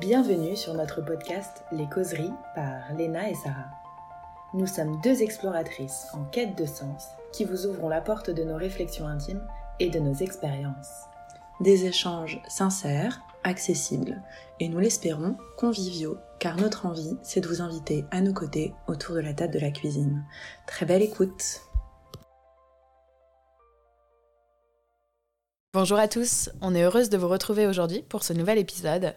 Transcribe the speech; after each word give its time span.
Bienvenue 0.00 0.56
sur 0.56 0.74
notre 0.74 1.00
podcast 1.00 1.64
Les 1.72 1.88
causeries 1.88 2.32
par 2.54 2.92
Léna 2.98 3.30
et 3.30 3.34
Sarah. 3.34 3.70
Nous 4.52 4.66
sommes 4.66 5.00
deux 5.00 5.22
exploratrices 5.22 6.08
en 6.12 6.24
quête 6.24 6.54
de 6.58 6.66
sens 6.66 7.06
qui 7.32 7.44
vous 7.46 7.64
ouvrons 7.64 7.88
la 7.88 8.02
porte 8.02 8.28
de 8.28 8.44
nos 8.44 8.56
réflexions 8.56 9.06
intimes 9.06 9.42
et 9.80 9.88
de 9.88 9.98
nos 9.98 10.12
expériences. 10.12 10.90
Des 11.60 11.86
échanges 11.86 12.42
sincères, 12.46 13.22
accessibles 13.42 14.20
et 14.60 14.68
nous 14.68 14.80
l'espérons 14.80 15.38
conviviaux 15.56 16.18
car 16.40 16.58
notre 16.58 16.84
envie 16.84 17.16
c'est 17.22 17.40
de 17.40 17.48
vous 17.48 17.62
inviter 17.62 18.04
à 18.10 18.20
nos 18.20 18.34
côtés 18.34 18.74
autour 18.88 19.14
de 19.14 19.20
la 19.20 19.32
table 19.32 19.54
de 19.54 19.60
la 19.60 19.70
cuisine. 19.70 20.26
Très 20.66 20.84
belle 20.84 21.02
écoute 21.02 21.62
Bonjour 25.72 25.98
à 25.98 26.08
tous, 26.08 26.50
on 26.60 26.74
est 26.74 26.82
heureuse 26.82 27.08
de 27.08 27.16
vous 27.16 27.28
retrouver 27.28 27.66
aujourd'hui 27.66 28.02
pour 28.02 28.24
ce 28.24 28.32
nouvel 28.32 28.58
épisode. 28.58 29.14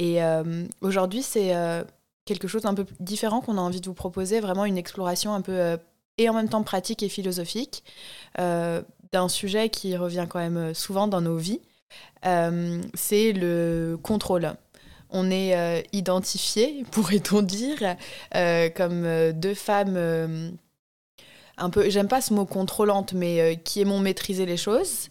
Et 0.00 0.22
euh, 0.22 0.64
aujourd'hui, 0.80 1.22
c'est 1.22 1.54
euh, 1.54 1.84
quelque 2.24 2.48
chose 2.48 2.62
d'un 2.62 2.72
peu 2.72 2.86
différent 3.00 3.42
qu'on 3.42 3.58
a 3.58 3.60
envie 3.60 3.82
de 3.82 3.86
vous 3.86 3.94
proposer, 3.94 4.40
vraiment 4.40 4.64
une 4.64 4.78
exploration 4.78 5.34
un 5.34 5.42
peu 5.42 5.52
euh, 5.52 5.76
et 6.16 6.30
en 6.30 6.32
même 6.32 6.48
temps 6.48 6.62
pratique 6.62 7.02
et 7.02 7.10
philosophique 7.10 7.84
d'un 8.36 9.28
sujet 9.28 9.68
qui 9.68 9.96
revient 9.96 10.26
quand 10.28 10.38
même 10.38 10.72
souvent 10.72 11.08
dans 11.08 11.20
nos 11.20 11.36
vies. 11.36 11.60
c'est 12.22 13.32
le 13.32 13.98
contrôle. 14.02 14.54
On 15.10 15.30
est 15.30 15.86
identifié, 15.92 16.84
pourrait-on 16.90 17.42
dire, 17.42 17.96
comme 18.76 19.32
deux 19.32 19.54
femmes 19.54 20.58
un 21.56 21.70
peu, 21.70 21.88
j'aime 21.88 22.08
pas 22.08 22.20
ce 22.20 22.34
mot 22.34 22.44
contrôlante, 22.44 23.14
mais 23.14 23.60
qui 23.64 23.80
aimons 23.80 24.00
maîtriser 24.00 24.46
les 24.46 24.58
choses 24.58 25.08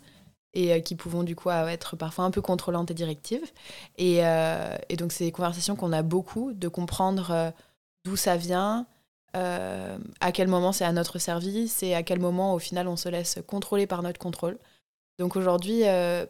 et 0.59 0.73
euh, 0.73 0.79
qui 0.81 0.95
pouvons 0.95 1.23
du 1.23 1.35
coup 1.35 1.49
être 1.49 1.95
parfois 1.95 2.25
un 2.25 2.31
peu 2.31 2.41
contrôlantes 2.41 2.91
et 2.91 2.93
directives. 2.93 3.45
Et, 3.97 4.25
euh, 4.25 4.75
et 4.89 4.97
donc 4.97 5.11
c'est 5.13 5.23
des 5.23 5.31
conversations 5.31 5.75
qu'on 5.75 5.93
a 5.93 6.01
beaucoup, 6.01 6.53
de 6.53 6.67
comprendre 6.67 7.31
euh, 7.31 7.51
d'où 8.05 8.15
ça 8.15 8.35
vient, 8.35 8.85
à 9.33 10.31
quel 10.33 10.47
moment 10.47 10.71
c'est 10.71 10.85
à 10.85 10.91
notre 10.91 11.19
service 11.19 11.83
et 11.83 11.93
à 11.93 12.01
quel 12.01 12.19
moment 12.19 12.55
au 12.55 12.59
final 12.59 12.87
on 12.87 12.95
se 12.95 13.07
laisse 13.09 13.37
contrôler 13.45 13.85
par 13.85 14.01
notre 14.01 14.19
contrôle. 14.19 14.57
Donc 15.19 15.35
aujourd'hui, 15.35 15.83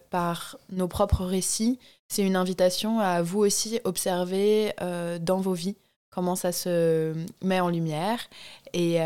par 0.09 0.57
nos 0.69 0.89
propres 0.89 1.23
récits, 1.23 1.79
c'est 2.09 2.23
une 2.23 2.35
invitation 2.35 2.99
à 2.99 3.21
vous 3.21 3.39
aussi 3.39 3.79
observer 3.85 4.73
dans 5.21 5.37
vos 5.37 5.53
vies 5.53 5.77
comment 6.09 6.35
ça 6.35 6.51
se 6.51 7.15
met 7.41 7.61
en 7.61 7.69
lumière 7.69 8.19
et, 8.73 8.97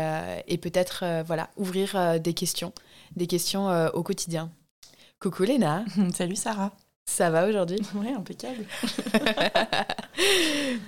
et 0.48 0.58
peut-être 0.58 1.04
voilà 1.24 1.48
ouvrir 1.56 2.18
des 2.18 2.34
questions, 2.34 2.72
des 3.14 3.28
questions 3.28 3.68
au 3.94 4.02
quotidien. 4.02 4.50
Coucou 5.24 5.44
Léna. 5.44 5.86
Salut 6.14 6.36
Sarah. 6.36 6.70
Ça 7.06 7.30
va 7.30 7.46
aujourd'hui? 7.48 7.80
Oui, 7.94 8.12
impeccable. 8.12 8.66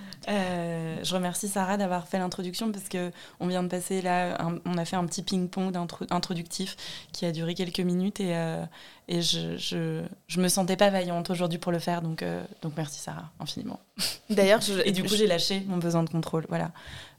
Euh, 0.29 0.97
je 1.03 1.15
remercie 1.15 1.49
Sarah 1.49 1.77
d'avoir 1.77 2.09
fait 2.09 2.19
l'introduction 2.19 2.73
parce 2.73 2.89
que 2.89 3.13
on 3.39 3.47
vient 3.47 3.63
de 3.63 3.69
passer 3.69 4.03
là, 4.03 4.39
on 4.65 4.77
a 4.77 4.85
fait 4.85 4.97
un 4.97 5.07
petit 5.07 5.23
ping-pong 5.23 5.77
introductif 6.11 6.77
qui 7.13 7.27
a 7.27 7.33
duré 7.33 7.55
quelques 7.55 7.81
minutes 7.81 8.19
et, 8.19 8.35
euh, 8.37 8.65
et 9.07 9.23
je, 9.23 9.57
je, 9.57 10.03
je, 10.27 10.41
me 10.41 10.49
sentais 10.49 10.77
pas 10.77 10.91
vaillante 10.91 11.31
aujourd'hui 11.31 11.59
pour 11.59 11.71
le 11.71 11.79
faire 11.79 12.03
donc, 12.03 12.23
euh, 12.23 12.43
donc 12.63 12.73
merci 12.77 12.99
Sarah 12.99 13.31
infiniment. 13.39 13.79
D'ailleurs, 14.31 14.61
et 14.85 14.91
du 14.91 15.05
coup 15.05 15.15
j'ai 15.15 15.29
lâché 15.29 15.63
mon 15.69 15.77
besoin 15.77 16.03
de 16.03 16.11
contrôle, 16.11 16.45
voilà. 16.49 16.73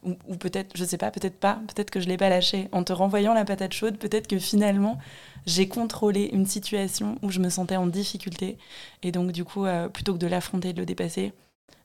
Ou, 0.03 0.17
ou 0.27 0.35
peut-être, 0.35 0.75
je 0.75 0.83
sais 0.83 0.97
pas, 0.97 1.09
peut-être 1.09 1.39
pas, 1.39 1.59
peut-être 1.67 1.89
que 1.89 2.01
je 2.01 2.07
l'ai 2.07 2.17
pas 2.17 2.29
lâché 2.29 2.67
en 2.73 2.83
te 2.83 2.91
renvoyant 2.91 3.33
la 3.33 3.45
patate 3.45 3.73
chaude, 3.73 3.97
peut-être 3.97 4.27
que 4.27 4.37
finalement 4.37 4.97
j'ai 5.45 5.69
contrôlé 5.69 6.29
une 6.33 6.45
situation 6.45 7.17
où 7.21 7.29
je 7.29 7.39
me 7.39 7.49
sentais 7.49 7.77
en 7.77 7.87
difficulté 7.87 8.57
et 9.01 9.13
donc 9.13 9.31
du 9.31 9.45
coup 9.45 9.65
plutôt 9.93 10.13
que 10.13 10.19
de 10.19 10.27
l'affronter, 10.27 10.73
de 10.73 10.79
le 10.79 10.85
dépasser, 10.85 11.31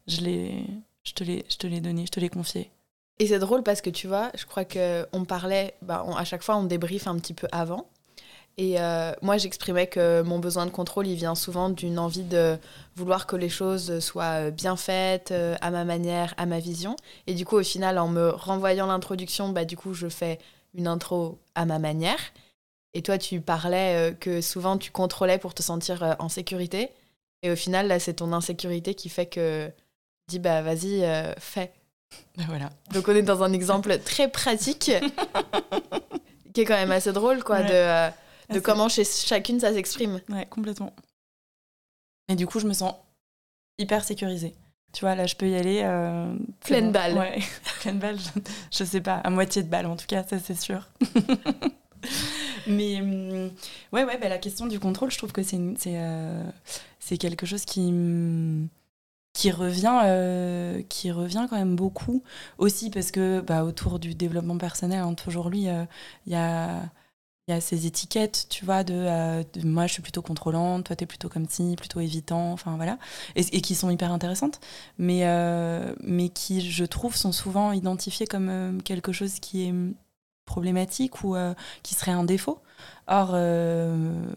je 0.09 0.20
l'ai 0.20 0.67
je 1.05 1.12
te 1.14 1.67
l'ai 1.67 1.81
donné, 1.81 2.06
je 2.06 2.11
te 2.11 2.20
l'ai 2.20 2.28
confié. 2.28 2.70
Et 3.19 3.28
c'est 3.28 3.39
drôle 3.39 3.62
parce 3.62 3.81
que 3.81 3.91
tu 3.91 4.08
vois, 4.08 4.31
je 4.36 4.47
crois 4.47 4.64
qu'on 4.64 5.25
parlait, 5.25 5.75
bah, 5.83 6.05
à 6.17 6.25
chaque 6.25 6.42
fois 6.42 6.56
on 6.56 6.64
débriefe 6.64 7.06
un 7.06 7.16
petit 7.19 7.34
peu 7.34 7.47
avant. 7.53 7.87
Et 8.59 8.81
euh, 8.81 9.12
moi 9.22 9.38
j'exprimais 9.38 9.87
que 9.87 10.22
mon 10.22 10.38
besoin 10.38 10.66
de 10.66 10.71
contrôle, 10.71 11.06
il 11.06 11.15
vient 11.15 11.34
souvent 11.34 11.71
d'une 11.71 11.99
envie 11.99 12.25
de 12.25 12.59
vouloir 12.97 13.26
que 13.26 13.37
les 13.37 13.49
choses 13.49 14.00
soient 14.00 14.50
bien 14.50 14.76
faites, 14.76 15.31
euh, 15.31 15.54
à 15.60 15.71
ma 15.71 15.84
manière, 15.84 16.34
à 16.37 16.47
ma 16.47 16.59
vision. 16.59 16.97
Et 17.26 17.34
du 17.34 17.47
coup 17.47 17.56
au 17.56 17.62
final, 17.62 17.99
en 17.99 18.09
me 18.09 18.31
renvoyant 18.31 18.87
l'introduction, 18.87 19.50
bah, 19.50 19.65
du 19.65 19.76
coup 19.76 19.94
je 19.94 20.09
fais 20.09 20.38
une 20.75 20.87
intro 20.87 21.38
à 21.55 21.65
ma 21.65 21.78
manière. 21.78 22.19
Et 22.94 23.03
toi 23.03 23.19
tu 23.19 23.41
parlais 23.41 24.10
euh, 24.10 24.15
que 24.15 24.41
souvent 24.41 24.76
tu 24.78 24.91
contrôlais 24.91 25.38
pour 25.38 25.55
te 25.55 25.62
sentir 25.62 26.16
en 26.19 26.28
sécurité. 26.28 26.91
Et 27.43 27.50
au 27.50 27.56
final, 27.56 27.88
là 27.88 27.99
c'est 27.99 28.15
ton 28.15 28.32
insécurité 28.32 28.94
qui 28.94 29.09
fait 29.09 29.26
que 29.26 29.71
dis 30.32 30.38
bah 30.38 30.62
vas-y, 30.62 31.04
euh, 31.04 31.32
fais. 31.38 31.72
Bah, 32.37 32.44
voilà. 32.48 32.70
Donc 32.93 33.09
on 33.09 33.15
est 33.15 33.22
dans 33.22 33.43
un 33.43 33.53
exemple 33.53 33.98
très 33.98 34.28
pratique 34.28 34.91
qui 36.54 36.60
est 36.60 36.65
quand 36.65 36.75
même 36.75 36.91
assez 36.91 37.12
drôle 37.12 37.43
quoi 37.44 37.62
de, 37.62 37.72
euh, 37.72 38.10
de 38.50 38.60
comment 38.60 38.88
chez 38.88 39.04
chacune 39.04 39.60
ça 39.60 39.72
s'exprime. 39.72 40.20
Ouais, 40.28 40.47
complètement. 40.47 40.94
Et 42.28 42.34
du 42.34 42.47
coup, 42.47 42.60
je 42.60 42.66
me 42.66 42.72
sens 42.72 42.94
hyper 43.78 44.04
sécurisée. 44.04 44.54
Tu 44.93 45.00
vois, 45.00 45.15
là, 45.15 45.26
je 45.26 45.34
peux 45.34 45.48
y 45.48 45.54
aller. 45.54 45.82
Euh, 45.84 46.34
pleine 46.60 46.93
balle. 46.93 47.16
Ouais, 47.16 47.38
pleine 47.81 47.99
balle, 47.99 48.19
je, 48.70 48.84
sais 48.84 49.00
pas, 49.00 49.16
à 49.16 49.31
moitié 49.31 49.62
de 49.62 49.69
balle 49.69 49.87
en 49.87 49.97
tout 49.97 50.06
cas, 50.06 50.22
ça 50.25 50.38
c'est 50.38 50.59
sûr. 50.59 50.88
Mais 52.66 53.00
hum, 53.00 53.50
ouais, 53.93 54.04
ouais, 54.04 54.19
bah, 54.19 54.28
la 54.28 54.38
question 54.38 54.66
du 54.66 54.78
contrôle, 54.78 55.10
je 55.10 55.19
trouve 55.19 55.32
que 55.32 55.43
c'est 55.43 55.59
c'est 57.00 57.19
quelque 57.19 57.47
chose 57.47 57.64
qui 57.64 58.69
qui 59.32 59.50
revient, 59.50 60.00
euh, 60.04 60.82
qui 60.88 61.10
revient 61.10 61.47
quand 61.48 61.56
même 61.56 61.76
beaucoup 61.76 62.22
aussi 62.59 62.91
parce 62.91 63.10
que 63.10 63.41
bah, 63.41 63.65
autour 63.65 63.98
du 63.98 64.15
développement 64.15 64.59
personnel, 64.59 65.00
hein, 65.00 65.15
toujours 65.15 65.48
lui, 65.48 65.62
il 65.62 66.32
y, 66.32 66.34
a, 66.34 66.82
y 67.48 67.53
a 67.53 67.60
ces 67.60 67.87
étiquettes, 67.87 68.47
tu 68.50 68.65
vois, 68.65 68.82
euh, 68.91 69.43
de, 69.54 69.66
moi 69.66 69.87
je 69.87 69.94
suis 69.94 70.03
plutôt 70.03 70.22
contrôlante, 70.22 70.84
toi 70.84 70.97
t'es 70.97 71.06
plutôt 71.06 71.28
comme 71.31 71.48
ci, 71.48 71.76
plutôt 71.76 72.00
évitant, 72.00 72.53
enfin 72.53 72.76
voilà, 72.76 72.98
et, 73.34 73.62
qui 73.62 73.75
sont 73.75 73.91
hyper 73.91 74.12
intéressantes, 74.12 74.60
mais, 74.98 75.22
euh, 75.25 75.94
mais 76.03 76.28
qui 76.28 76.60
je 76.70 76.84
trouve 76.84 77.16
sont 77.16 77.32
souvent 77.32 77.72
identifiées 77.72 78.26
comme 78.26 78.82
quelque 78.84 79.12
chose 79.12 79.41
qui 79.41 79.64
est 79.69 79.75
problématique 80.44 81.25
ou 81.25 81.37
qui 81.82 81.94
serait 81.94 82.12
un 82.12 82.25
défaut. 82.25 82.60
Or, 83.06 83.31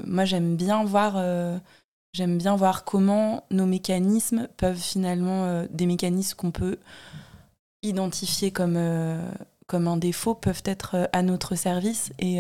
moi 0.06 0.24
j'aime 0.26 0.56
bien 0.56 0.86
voir 0.86 1.18
J'aime 2.16 2.38
bien 2.38 2.56
voir 2.56 2.86
comment 2.86 3.44
nos 3.52 3.66
mécanismes 3.66 4.48
peuvent 4.56 4.80
finalement, 4.80 5.44
euh, 5.44 5.68
des 5.70 5.86
mécanismes 5.86 6.38
qu'on 6.38 6.52
peut 6.52 6.78
identifier 7.84 8.52
comme, 8.52 8.78
euh, 8.78 9.20
comme 9.68 9.90
un 9.90 9.98
défaut, 9.98 10.34
peuvent 10.34 10.64
être 10.64 10.96
euh, 10.96 11.06
à 11.12 11.24
notre 11.24 11.56
service 11.56 12.14
et, 12.20 12.40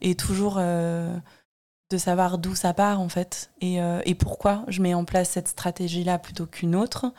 et 0.00 0.14
toujours 0.14 0.56
de 0.56 1.98
savoir 1.98 2.38
d'où 2.38 2.54
ça 2.54 2.72
part 2.72 2.98
en 2.98 3.10
fait 3.10 3.50
et, 3.60 3.76
et, 4.06 4.14
pourquoi 4.14 4.64
je 4.68 4.80
mets 4.80 4.94
en 4.94 5.04
place 5.04 5.28
cette 5.28 5.48
stratégie-là 5.48 6.18
plutôt 6.18 6.46
qu'une 6.46 6.74
autre. 6.74 7.12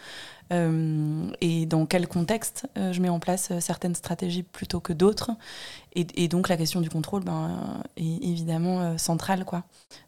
Et 0.52 1.66
dans 1.66 1.86
quel 1.86 2.08
contexte 2.08 2.68
je 2.76 3.02
mets 3.02 3.10
en 3.10 3.20
place 3.20 3.52
certaines 3.60 3.96
stratégies 3.96 4.44
plutôt 4.44 4.80
que 4.80 4.94
d'autres. 4.94 5.32
Et, 5.96 6.28
donc 6.28 6.50
la 6.50 6.58
question 6.58 6.82
du 6.82 6.90
contrôle 6.90 7.24
ben, 7.24 7.82
est 7.96 8.04
évidemment 8.04 8.82
euh, 8.82 8.98
centrale, 8.98 9.46
quoi. 9.46 9.64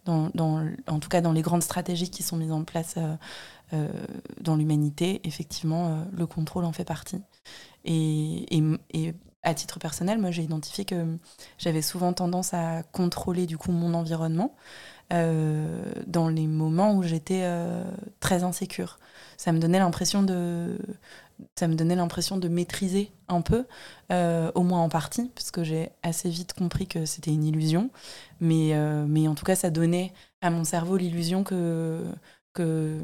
En 0.06 1.00
tout 1.00 1.10
cas 1.10 1.22
dans 1.22 1.32
les 1.32 1.42
grandes 1.42 1.64
stratégies 1.64 2.10
qui 2.10 2.24
sont 2.24 2.36
mises 2.36 2.52
en 2.52 2.66
place 2.66 2.96
euh, 2.98 3.16
euh, 3.74 3.88
dans 4.42 4.58
l'humanité, 4.58 5.22
effectivement, 5.24 6.06
le 6.12 6.28
contrôle 6.28 6.66
en 6.66 6.74
fait 6.74 6.84
partie. 6.84 7.22
Et, 7.86 8.46
et 8.92 9.14
à 9.44 9.54
titre 9.54 9.80
personnel, 9.80 10.20
moi 10.20 10.32
j'ai 10.32 10.44
identifié 10.44 10.84
que 10.84 11.18
j'avais 11.58 11.82
souvent 11.82 12.12
tendance 12.12 12.54
à 12.54 12.84
contrôler 12.84 13.46
du 13.46 13.58
coup 13.58 13.72
mon 13.72 13.94
environnement. 13.94 14.56
Dans 15.10 16.30
les 16.30 16.48
moments 16.48 16.96
où 16.96 17.04
j'étais 17.04 17.50
très 18.20 18.44
insécure. 18.44 19.00
Ça 19.38 19.52
me 19.52 19.60
donnait 19.60 19.80
l'impression 19.80 20.24
de, 20.24 20.78
ça 21.56 21.68
me 21.68 21.76
donnait 21.76 21.96
l'impression 21.96 22.38
de 22.38 22.48
maîtriser 22.48 23.12
un 23.28 23.42
peu, 23.42 23.66
euh, 24.12 24.52
au 24.56 24.64
moins 24.64 24.82
en 24.82 24.90
partie, 24.90 25.30
parce 25.36 25.52
que 25.52 25.64
j'ai 25.64 25.90
assez 26.04 26.30
vite 26.30 26.54
compris 26.54 26.88
que 26.88 27.06
c'était 27.06 27.32
une 27.32 27.44
illusion. 27.44 27.90
Mais, 28.40 28.74
euh, 28.74 29.06
mais 29.08 29.28
en 29.28 29.36
tout 29.36 29.46
cas, 29.46 29.56
ça 29.56 29.70
donnait 29.70 30.14
à 30.42 30.50
mon 30.50 30.64
cerveau 30.64 30.98
l'illusion 30.98 31.44
que, 31.44 32.04
que. 32.54 33.00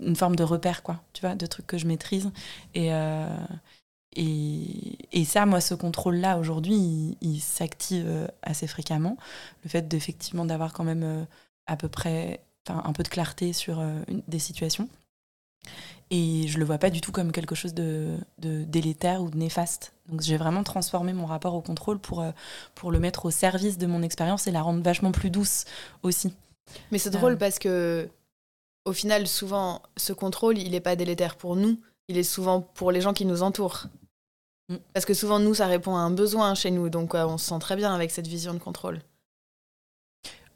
une 0.00 0.16
forme 0.16 0.36
de 0.36 0.42
repère, 0.44 0.82
quoi, 0.82 1.02
tu 1.12 1.22
vois, 1.22 1.34
de 1.34 1.46
trucs 1.46 1.66
que 1.66 1.78
je 1.78 1.86
maîtrise. 1.86 2.30
Et. 2.74 2.92
Euh, 2.92 3.28
et, 4.16 4.98
et, 5.12 5.24
ça, 5.24 5.46
moi, 5.46 5.60
ce 5.60 5.74
contrôle-là, 5.74 6.38
aujourd'hui, 6.38 7.16
il, 7.20 7.40
s'active 7.40 8.30
assez 8.42 8.66
fréquemment. 8.66 9.16
Le 9.64 9.70
fait 9.70 9.88
d'effectivement 9.88 10.44
d'avoir 10.44 10.72
quand 10.72 10.84
même 10.84 11.26
à 11.66 11.76
peu 11.76 11.88
près 11.88 12.40
un 12.68 12.92
peu 12.92 13.02
de 13.02 13.08
clarté 13.08 13.52
sur 13.52 13.82
des 14.28 14.38
situations. 14.38 14.88
Et 16.10 16.46
je 16.48 16.58
le 16.58 16.64
vois 16.64 16.78
pas 16.78 16.90
du 16.90 17.00
tout 17.00 17.12
comme 17.12 17.32
quelque 17.32 17.54
chose 17.54 17.74
de, 17.74 18.16
délétère 18.38 19.22
ou 19.22 19.30
de 19.30 19.36
néfaste. 19.36 19.92
Donc 20.08 20.20
j'ai 20.20 20.36
vraiment 20.36 20.62
transformé 20.62 21.12
mon 21.12 21.26
rapport 21.26 21.54
au 21.54 21.62
contrôle 21.62 21.98
pour, 21.98 22.20
euh, 22.20 22.30
pour 22.74 22.92
le 22.92 22.98
mettre 22.98 23.24
au 23.24 23.30
service 23.30 23.78
de 23.78 23.86
mon 23.86 24.02
expérience 24.02 24.46
et 24.46 24.50
la 24.50 24.60
rendre 24.60 24.82
vachement 24.82 25.12
plus 25.12 25.30
douce 25.30 25.64
aussi. 26.02 26.34
Mais 26.90 26.98
c'est 26.98 27.10
drôle 27.10 27.32
euh. 27.32 27.36
parce 27.36 27.58
que 27.58 28.08
au 28.84 28.92
final, 28.92 29.26
souvent, 29.26 29.80
ce 29.96 30.12
contrôle, 30.12 30.58
il 30.58 30.72
n'est 30.72 30.80
pas 30.80 30.94
délétère 30.94 31.36
pour 31.36 31.56
nous, 31.56 31.80
il 32.08 32.18
est 32.18 32.22
souvent 32.22 32.60
pour 32.60 32.92
les 32.92 33.00
gens 33.00 33.14
qui 33.14 33.24
nous 33.24 33.42
entourent. 33.42 33.86
Mm. 34.68 34.76
Parce 34.92 35.04
que 35.04 35.14
souvent, 35.14 35.38
nous, 35.38 35.54
ça 35.54 35.66
répond 35.66 35.96
à 35.96 36.00
un 36.00 36.10
besoin 36.10 36.54
chez 36.54 36.70
nous, 36.70 36.88
donc 36.88 37.14
euh, 37.14 37.26
on 37.26 37.38
se 37.38 37.46
sent 37.46 37.58
très 37.60 37.76
bien 37.76 37.94
avec 37.94 38.10
cette 38.10 38.26
vision 38.26 38.54
de 38.54 38.58
contrôle. 38.58 39.00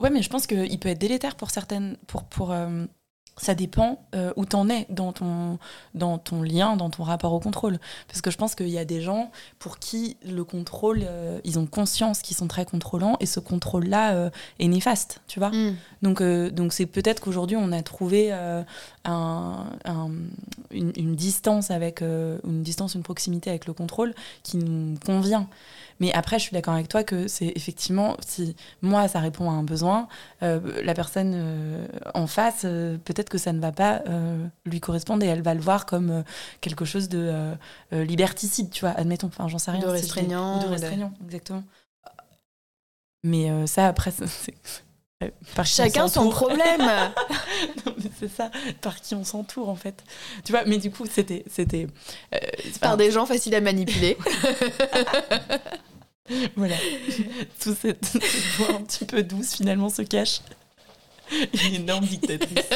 Ouais, 0.01 0.11
mais 0.11 0.23
je 0.23 0.31
pense 0.31 0.47
qu'il 0.47 0.79
peut 0.79 0.89
être 0.89 0.99
délétère 0.99 1.37
pour 1.37 1.51
certaines. 1.51 1.97
Pour, 2.07 2.25
pour, 2.25 2.53
euh, 2.53 2.87
ça 3.41 3.55
dépend 3.55 4.01
euh, 4.15 4.33
où 4.37 4.45
t'en 4.45 4.69
es 4.69 4.87
dans 4.91 5.13
ton, 5.13 5.59
dans 5.95 6.19
ton 6.19 6.43
lien, 6.43 6.77
dans 6.77 6.91
ton 6.91 7.03
rapport 7.05 7.33
au 7.33 7.41
contrôle. 7.41 7.79
Parce 8.09 8.21
que 8.21 8.31
je 8.31 8.37
pense 8.37 8.55
qu'il 8.55 8.69
y 8.69 8.79
a 8.79 8.85
des 8.85 9.01
gens 9.01 9.31
pour 9.59 9.79
qui 9.79 10.17
le 10.29 10.45
contrôle, 10.45 11.01
euh, 11.05 11.41
ils 11.45 11.59
ont 11.59 11.67
conscience 11.67 12.21
qu'ils 12.21 12.37
sont 12.37 12.49
très 12.49 12.65
contrôlants 12.65 13.17
et 13.21 13.27
ce 13.27 13.41
contrôle-là 13.41 14.13
euh, 14.15 14.31
est 14.59 14.69
néfaste, 14.69 15.21
tu 15.29 15.39
vois. 15.39 15.51
Mm. 15.51 15.77
Donc, 16.03 16.21
euh, 16.21 16.51
donc 16.51 16.73
c'est 16.73 16.87
peut-être 16.87 17.21
qu'aujourd'hui 17.21 17.57
on 17.57 17.73
a 17.73 17.83
trouvé 17.83 18.33
un, 18.33 18.65
un- 19.05 20.11
une, 20.71 20.93
une 20.97 21.15
distance 21.15 21.71
avec 21.71 22.03
une 22.03 22.63
distance, 22.63 22.95
une 22.95 23.03
proximité 23.03 23.51
avec 23.51 23.67
le 23.67 23.73
contrôle 23.73 24.15
qui 24.43 24.57
nous 24.59 24.97
convient. 25.07 25.49
Mais 26.01 26.13
après, 26.13 26.39
je 26.39 26.45
suis 26.45 26.53
d'accord 26.55 26.75
avec 26.75 26.89
toi 26.89 27.03
que 27.03 27.27
c'est 27.29 27.53
effectivement 27.57 28.17
si 28.25 28.55
moi 28.83 29.09
ça 29.09 29.19
répond 29.21 29.51
à 29.51 29.55
un 29.55 29.63
besoin, 29.65 30.07
euh, 30.43 30.61
la 30.85 30.95
personne 30.95 31.33
euh, 31.35 31.87
en 32.15 32.27
face 32.27 32.63
euh, 32.65 32.97
peut-être 32.99 33.29
que 33.29 33.39
ça 33.39 33.53
ne 33.53 33.61
va 33.61 33.73
pas 33.73 34.03
lui 34.65 34.81
correspondre 34.81 35.25
et 35.25 35.29
elle 35.29 35.43
va 35.43 35.55
le 35.55 35.61
voir 35.61 35.87
comme 35.87 36.23
quelque 36.61 36.85
chose 36.85 37.09
de 37.09 37.33
liberticide, 37.93 38.71
tu 38.71 38.81
vois. 38.81 38.91
Admettons, 38.91 39.27
enfin 39.29 39.49
j'en 39.49 39.59
sais 39.59 39.71
rien. 39.71 39.81
De 39.81 39.87
restreignant, 39.87 40.59
de 40.63 40.69
restreignant, 40.69 41.13
exactement. 41.25 41.65
Mais 43.25 43.67
ça 43.67 43.87
après, 43.89 44.11
c'est- 44.27 44.85
par 45.55 45.65
qui 45.67 45.81
on 45.81 45.85
Chacun 45.85 46.09
son 46.09 46.29
problème 46.31 46.81
c'est 48.19 48.29
ça, 48.29 48.51
par 48.81 49.01
qui 49.01 49.15
on 49.15 49.25
s'entoure 49.25 49.69
en 49.69 49.75
fait. 49.77 50.05
Tu 50.45 50.53
vois, 50.53 50.65
mais 50.65 50.79
du 50.79 50.91
coup, 50.91 51.05
c'était. 51.11 51.45
c'était 51.51 51.87
euh, 52.35 52.39
Par 52.81 52.97
des 52.97 53.11
gens 53.11 53.27
faciles 53.27 53.55
à 53.55 53.61
manipuler. 53.61 54.17
Voilà. 56.57 56.77
Tout 57.59 57.75
cette, 57.81 58.05
cette 58.05 58.23
voix 58.59 58.75
un 58.77 58.83
petit 58.83 59.07
peu 59.07 59.23
douce 59.23 59.55
finalement 59.55 59.89
se 59.89 60.03
cache. 60.03 60.41
Une 61.65 61.77
énorme 61.77 62.05
dictatrice. 62.05 62.69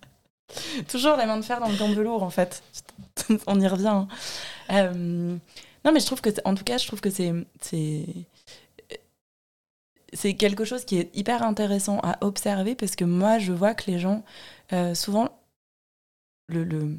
Toujours 0.88 1.16
la 1.16 1.26
main 1.26 1.36
de 1.36 1.42
fer 1.44 1.60
dans 1.60 1.68
le 1.68 1.76
gant 1.76 1.90
de 1.90 1.94
velours 1.94 2.22
en 2.22 2.30
fait. 2.30 2.62
On 3.46 3.60
y 3.60 3.68
revient. 3.68 3.86
hein. 3.88 4.08
Euh, 4.70 5.36
non, 5.84 5.92
mais 5.92 6.00
je 6.00 6.06
trouve 6.06 6.22
que, 6.22 6.30
en 6.46 6.54
tout 6.54 6.64
cas, 6.64 6.78
je 6.78 6.86
trouve 6.86 7.02
que 7.02 7.10
c'est. 7.10 7.32
c'est 7.60 8.06
c'est 10.12 10.34
quelque 10.34 10.64
chose 10.64 10.84
qui 10.84 10.98
est 10.98 11.14
hyper 11.16 11.42
intéressant 11.42 12.00
à 12.02 12.18
observer 12.24 12.74
parce 12.74 12.96
que 12.96 13.04
moi, 13.04 13.38
je 13.38 13.52
vois 13.52 13.74
que 13.74 13.90
les 13.90 13.98
gens, 13.98 14.24
euh, 14.72 14.94
souvent, 14.94 15.28
le, 16.48 16.64
le- 16.64 16.98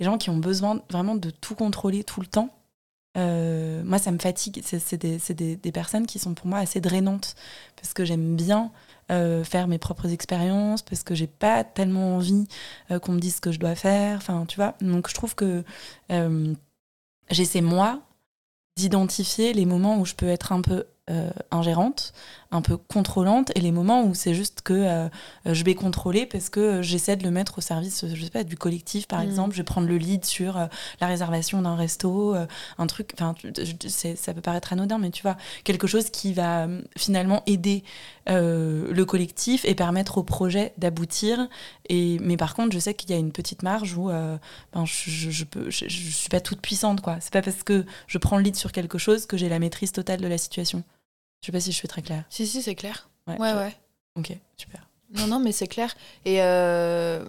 les 0.00 0.04
gens 0.06 0.18
qui 0.18 0.30
ont 0.30 0.38
besoin 0.38 0.82
vraiment 0.90 1.16
de 1.16 1.30
tout 1.30 1.54
contrôler 1.54 2.04
tout 2.04 2.20
le 2.20 2.26
temps, 2.26 2.50
euh, 3.18 3.82
moi, 3.84 3.98
ça 3.98 4.12
me 4.12 4.18
fatigue. 4.18 4.62
C'est 4.64 4.96
des, 4.96 5.56
des- 5.56 5.72
personnes 5.72 6.06
qui 6.06 6.18
sont 6.18 6.34
pour 6.34 6.46
moi 6.48 6.58
assez 6.60 6.80
drainantes 6.80 7.34
parce 7.76 7.94
que 7.94 8.04
j'aime 8.04 8.36
bien 8.36 8.72
euh, 9.12 9.44
faire 9.44 9.68
mes 9.68 9.78
propres 9.78 10.12
expériences, 10.12 10.82
parce 10.82 11.02
que 11.04 11.14
j'ai 11.14 11.26
pas 11.28 11.64
tellement 11.64 12.16
envie 12.16 12.48
qu'on 13.02 13.12
me 13.12 13.20
dise 13.20 13.36
ce 13.36 13.42
que 13.42 13.52
je 13.52 13.60
dois 13.60 13.74
faire. 13.76 14.18
Enfin, 14.18 14.46
tu 14.46 14.56
vois. 14.56 14.74
Donc, 14.82 15.08
je 15.10 15.14
trouve 15.14 15.34
que 15.36 15.64
j'essaie, 17.30 17.60
moi, 17.60 18.02
d'identifier 18.76 19.52
les 19.54 19.66
moments 19.66 19.98
où 20.00 20.04
je 20.04 20.14
peux 20.14 20.28
être 20.28 20.52
un 20.52 20.62
peu 20.62 20.86
ingérante, 21.50 22.12
un 22.50 22.62
peu 22.62 22.76
contrôlante, 22.76 23.50
et 23.54 23.60
les 23.60 23.72
moments 23.72 24.04
où 24.04 24.14
c'est 24.14 24.34
juste 24.34 24.62
que 24.62 24.72
euh, 24.72 25.08
je 25.44 25.64
vais 25.64 25.74
contrôler 25.74 26.26
parce 26.26 26.48
que 26.48 26.80
j'essaie 26.82 27.16
de 27.16 27.24
le 27.24 27.30
mettre 27.30 27.58
au 27.58 27.60
service, 27.60 28.04
je 28.12 28.24
sais 28.24 28.30
pas, 28.30 28.44
du 28.44 28.56
collectif 28.56 29.06
par 29.08 29.20
Mm. 29.20 29.28
exemple. 29.28 29.52
Je 29.52 29.58
vais 29.58 29.64
prendre 29.64 29.88
le 29.88 29.96
lead 29.96 30.24
sur 30.24 30.56
euh, 30.56 30.66
la 31.00 31.06
réservation 31.08 31.60
d'un 31.62 31.74
resto, 31.76 32.34
euh, 32.34 32.46
un 32.78 32.86
truc, 32.86 33.10
enfin, 33.14 33.34
ça 34.16 34.34
peut 34.34 34.40
paraître 34.40 34.72
anodin, 34.72 34.98
mais 34.98 35.10
tu 35.10 35.22
vois, 35.22 35.36
quelque 35.64 35.86
chose 35.86 36.10
qui 36.10 36.32
va 36.32 36.68
finalement 36.96 37.42
aider 37.46 37.82
le 38.28 39.04
collectif 39.04 39.64
et 39.64 39.74
permettre 39.74 40.18
au 40.18 40.22
projet 40.22 40.72
d'aboutir. 40.78 41.48
Et 41.88 42.18
mais 42.20 42.36
par 42.36 42.54
contre, 42.54 42.72
je 42.74 42.78
sais 42.80 42.94
qu'il 42.94 43.10
y 43.10 43.12
a 43.12 43.16
une 43.18 43.32
petite 43.32 43.62
marge 43.62 43.96
où 43.96 44.08
ben, 44.08 44.84
je, 44.84 45.10
je, 45.10 45.30
je 45.30 45.44
peux, 45.44 45.70
je, 45.70 45.84
je 45.88 46.10
suis 46.10 46.28
pas 46.28 46.40
toute 46.40 46.60
puissante, 46.60 47.00
quoi. 47.00 47.18
C'est 47.20 47.32
pas 47.32 47.42
parce 47.42 47.62
que 47.62 47.84
je 48.08 48.18
prends 48.18 48.36
le 48.36 48.42
lead 48.42 48.56
sur 48.56 48.72
quelque 48.72 48.98
chose 48.98 49.26
que 49.26 49.36
j'ai 49.36 49.48
la 49.48 49.58
maîtrise 49.58 49.92
totale 49.92 50.20
de 50.20 50.26
la 50.28 50.38
situation. 50.38 50.82
Je 51.40 51.46
sais 51.46 51.52
pas 51.52 51.60
si 51.60 51.70
je 51.72 51.76
suis 51.76 51.88
très 51.88 52.02
claire. 52.02 52.24
si, 52.30 52.46
si, 52.46 52.62
c'est 52.62 52.74
clair. 52.74 53.08
Ouais, 53.26 53.38
Ouais. 53.38 53.76
Ok, 54.16 54.36
super. 54.56 54.88
Non, 55.10 55.26
non, 55.26 55.38
mais 55.40 55.52
c'est 55.52 55.66
clair. 55.68 55.94
Et 56.24 56.42
euh, 56.42 57.24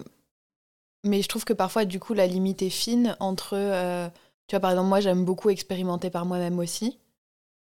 Mais 1.04 1.22
je 1.22 1.28
trouve 1.28 1.44
que 1.44 1.52
parfois, 1.52 1.84
du 1.84 2.00
coup, 2.00 2.14
la 2.14 2.26
limite 2.26 2.62
est 2.62 2.70
fine 2.70 3.16
entre. 3.20 3.54
euh, 3.56 4.08
Tu 4.48 4.54
vois, 4.56 4.60
par 4.60 4.70
exemple, 4.70 4.88
moi, 4.88 5.00
j'aime 5.00 5.24
beaucoup 5.24 5.50
expérimenter 5.50 6.10
par 6.10 6.24
moi-même 6.26 6.58
aussi. 6.58 6.98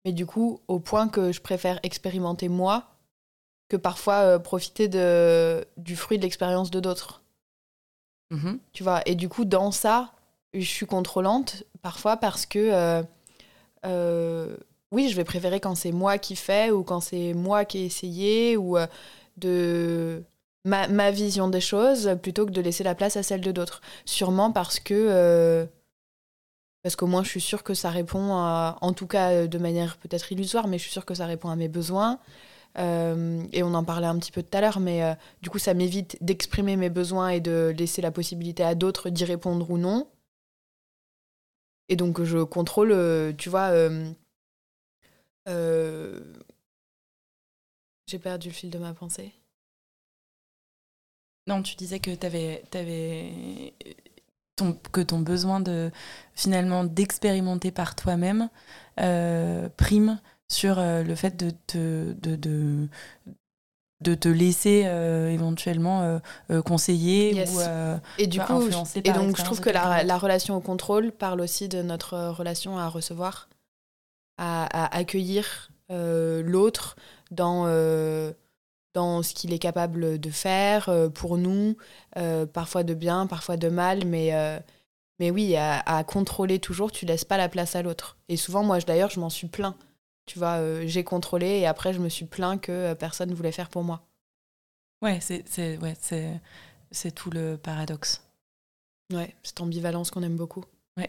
Mais 0.05 0.13
du 0.13 0.27
coup, 0.27 0.61
au 0.69 0.79
point 0.79 1.09
que 1.09 1.33
je 1.33 1.41
préfère 1.41 1.81
expérimenter 1.83 2.49
moi 2.49 2.91
que 3.69 3.77
parfois 3.79 4.17
euh, 4.21 4.39
profiter 4.39 4.87
de... 4.89 5.65
du 5.79 5.97
fruit 5.97 6.19
de 6.19 6.23
l'expérience 6.23 6.71
de 6.71 6.79
d'autres. 6.81 7.23
Mhm. 8.31 8.59
Tu 8.73 8.83
vois, 8.83 9.01
et 9.07 9.15
du 9.15 9.29
coup, 9.31 9.45
dans 9.47 9.71
ça, 9.73 10.13
je 10.53 10.61
suis 10.61 10.87
contrôlante 10.87 11.65
parfois 11.83 12.19
parce 12.19 12.45
que. 12.47 13.03
euh, 13.87 14.57
oui, 14.95 15.09
je 15.09 15.17
vais 15.17 15.25
préférer 15.25 15.61
quand 15.61 15.75
c'est 15.75 15.93
moi 15.93 16.19
qui 16.19 16.37
fais 16.37 16.71
ou 16.71 16.85
quand 16.85 17.01
c'est 17.01 17.35
moi 17.35 17.65
qui 17.65 17.79
ai 17.79 17.85
essayé 17.87 18.57
ou 18.57 18.79
euh, 18.79 18.87
de 19.37 20.23
ma, 20.65 21.11
vision 21.11 21.49
des 21.49 21.61
choses 21.61 22.17
plutôt 22.23 22.47
que 22.47 22.53
de 22.53 22.61
laisser 22.61 22.85
la 22.85 22.95
place 22.95 23.17
à 23.17 23.23
celle 23.25 23.41
de 23.41 23.53
d'autres. 23.53 23.81
Sûrement 24.05 24.53
parce 24.53 24.79
que. 24.81 24.95
euh, 24.95 25.67
parce 26.83 26.97
qu'au 26.97 27.07
moins, 27.07 27.25
je 27.25 27.31
suis 27.31 27.41
sûre 27.41 27.63
que 27.63 27.73
ça 27.75 27.91
répond, 27.91 28.35
à- 28.35 28.77
en 28.83 28.93
tout 28.93 29.07
cas 29.07 29.31
euh, 29.33 29.47
de 29.47 29.59
manière 29.59 29.97
peut-être 29.97 30.31
illusoire, 30.33 30.69
mais 30.69 30.79
je 30.79 30.83
suis 30.85 30.93
sûre 30.93 31.07
que 31.07 31.15
ça 31.15 31.27
répond 31.27 31.49
à 31.49 31.57
mes 31.57 31.69
besoins. 31.69 32.19
Euh, 32.79 33.45
et 33.53 33.63
on 33.63 33.75
en 33.75 33.85
parlait 33.85 34.07
un 34.09 34.19
petit 34.19 34.33
peu 34.33 34.43
tout 34.43 34.57
à 34.57 34.61
l'heure, 34.61 34.81
mais 34.81 35.17
du 35.43 35.51
coup, 35.51 35.59
ça 35.59 35.75
m'évite 35.75 36.19
d'exprimer 36.23 36.77
mes 36.77 36.91
besoins 36.91 37.31
et 37.31 37.41
de 37.41 37.75
laisser 37.79 38.03
la 38.03 38.11
possibilité 38.13 38.65
à 38.65 38.75
d'autres 38.75 39.11
d'y 39.11 39.25
répondre 39.25 39.71
ou 39.71 39.79
non. 39.79 40.09
Et 41.89 41.97
donc, 41.97 42.23
je 42.23 42.39
contrôle, 42.43 42.95
tu 43.39 43.49
vois. 43.49 43.71
Euh, 45.49 46.21
J'ai 48.07 48.19
perdu 48.19 48.49
le 48.49 48.55
fil 48.55 48.71
de 48.71 48.79
ma 48.79 48.95
pensée. 48.95 49.33
Non, 51.47 51.63
tu 51.63 51.75
disais 51.77 51.99
que 52.01 52.15
t'avais, 52.15 52.63
t'avais 52.71 53.75
ton, 54.57 54.73
que 54.93 55.01
ton 55.03 55.19
besoin 55.21 55.61
de 55.61 55.91
finalement 56.35 56.85
d'expérimenter 56.85 57.71
par 57.71 57.95
toi-même 57.95 58.49
euh, 59.01 59.69
prime 59.77 60.21
sur 60.51 60.79
euh, 60.79 61.03
le 61.03 61.15
fait 61.15 61.37
de 61.37 61.51
te, 61.67 62.13
de, 62.15 62.37
de, 62.37 62.89
de 64.01 64.15
te 64.15 64.29
laisser 64.29 64.85
euh, 64.87 65.31
éventuellement 65.31 66.21
conseiller 66.65 67.35
Yes. 67.35 67.51
ou 67.55 67.61
Et 68.19 68.27
du 68.27 68.39
Bah, 68.39 68.47
coup, 68.47 68.53
influencé 68.55 68.99
et 69.01 69.03
par 69.03 69.19
donc 69.19 69.37
je 69.37 69.43
trouve 69.45 69.61
que 69.61 69.71
la, 69.71 70.03
la 70.03 70.19
relation 70.19 70.57
au 70.57 70.61
contrôle 70.61 71.13
parle 71.13 71.41
aussi 71.41 71.69
de 71.69 71.83
notre 71.83 72.17
relation 72.31 72.79
à 72.79 72.89
recevoir, 72.89 73.49
à, 74.39 74.65
à 74.85 74.97
accueillir 74.97 75.71
euh, 75.91 76.43
l'autre 76.43 76.97
dans, 77.31 77.65
euh, 77.67 78.33
dans 78.95 79.23
ce 79.23 79.35
qu'il 79.35 79.53
est 79.53 79.59
capable 79.59 80.19
de 80.19 80.31
faire 80.31 80.89
euh, 80.89 81.09
pour 81.09 81.37
nous, 81.39 81.77
parfois 82.53 82.85
de 82.85 82.95
bien, 82.95 83.27
parfois 83.27 83.57
de 83.57 83.69
mal, 83.69 84.05
mais, 84.07 84.33
mais 85.19 85.31
oui, 85.31 85.57
à, 85.57 85.81
à 85.81 86.05
contrôler 86.05 86.59
toujours, 86.59 86.93
tu 86.93 87.07
laisses 87.07 87.25
pas 87.25 87.37
la 87.37 87.49
place 87.49 87.77
à 87.77 87.83
l'autre. 87.83 88.17
Et 88.29 88.37
souvent, 88.37 88.63
moi, 88.65 88.79
d'ailleurs, 88.81 89.11
je 89.11 89.21
m'en 89.21 89.31
suis 89.31 89.49
plaint. 89.49 89.77
Tu 90.27 90.39
vois, 90.39 90.59
j'ai 90.87 91.05
contrôlé 91.05 91.47
et 91.47 91.67
après, 91.67 91.93
je 91.93 91.99
me 91.99 92.09
suis 92.09 92.25
plaint 92.25 92.59
que 92.61 92.95
personne 92.95 93.31
ne 93.31 93.35
voulait 93.35 93.53
faire 93.53 93.69
pour 93.69 93.85
moi. 93.85 94.07
ouais, 95.03 95.19
c'est, 95.21 95.45
c'est, 95.49 95.77
ouais, 95.79 95.95
c'est, 96.01 96.41
c'est 96.91 97.13
tout 97.13 97.31
le 97.31 97.57
paradoxe. 97.57 98.23
Ouais, 99.13 99.35
cette 99.43 99.61
ambivalence 99.61 100.11
qu'on 100.11 100.23
aime 100.23 100.37
beaucoup. 100.37 100.65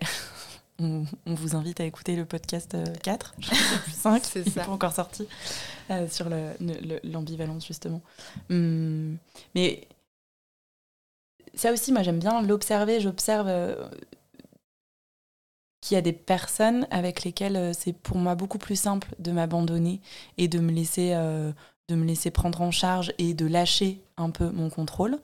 On, 0.79 1.05
on 1.25 1.33
vous 1.35 1.55
invite 1.55 1.79
à 1.79 1.85
écouter 1.85 2.15
le 2.17 2.25
podcast 2.25 2.75
euh, 2.75 2.83
4, 3.01 3.35
je 3.39 3.47
sais 3.47 3.79
plus 3.83 3.91
5, 3.93 4.23
C'est 4.25 4.49
ça. 4.49 4.65
pas 4.65 4.71
encore 4.71 4.91
sorti, 4.93 5.25
euh, 5.89 6.07
sur 6.09 6.29
le- 6.29 6.51
le- 6.59 6.99
l'ambivalence 7.09 7.65
justement. 7.65 8.01
Hum, 8.49 9.17
mais 9.55 9.87
ça 11.53 11.71
aussi, 11.71 11.93
moi 11.93 12.03
j'aime 12.03 12.19
bien 12.19 12.41
l'observer. 12.41 12.99
J'observe 12.99 13.47
euh, 13.47 13.87
qu'il 15.79 15.95
y 15.95 15.97
a 15.97 16.01
des 16.01 16.11
personnes 16.13 16.87
avec 16.91 17.23
lesquelles 17.23 17.55
euh, 17.55 17.71
c'est 17.73 17.93
pour 17.93 18.17
moi 18.17 18.35
beaucoup 18.35 18.57
plus 18.57 18.75
simple 18.77 19.07
de 19.19 19.31
m'abandonner 19.31 20.01
et 20.37 20.47
de 20.49 20.59
me 20.59 20.71
laisser, 20.73 21.11
de 21.13 21.95
me 21.95 22.03
laisser 22.05 22.31
prendre 22.31 22.61
en 22.61 22.71
charge 22.71 23.13
et 23.17 23.33
de 23.33 23.45
lâcher 23.45 24.01
un 24.17 24.29
peu 24.31 24.49
mon 24.49 24.69
contrôle. 24.69 25.19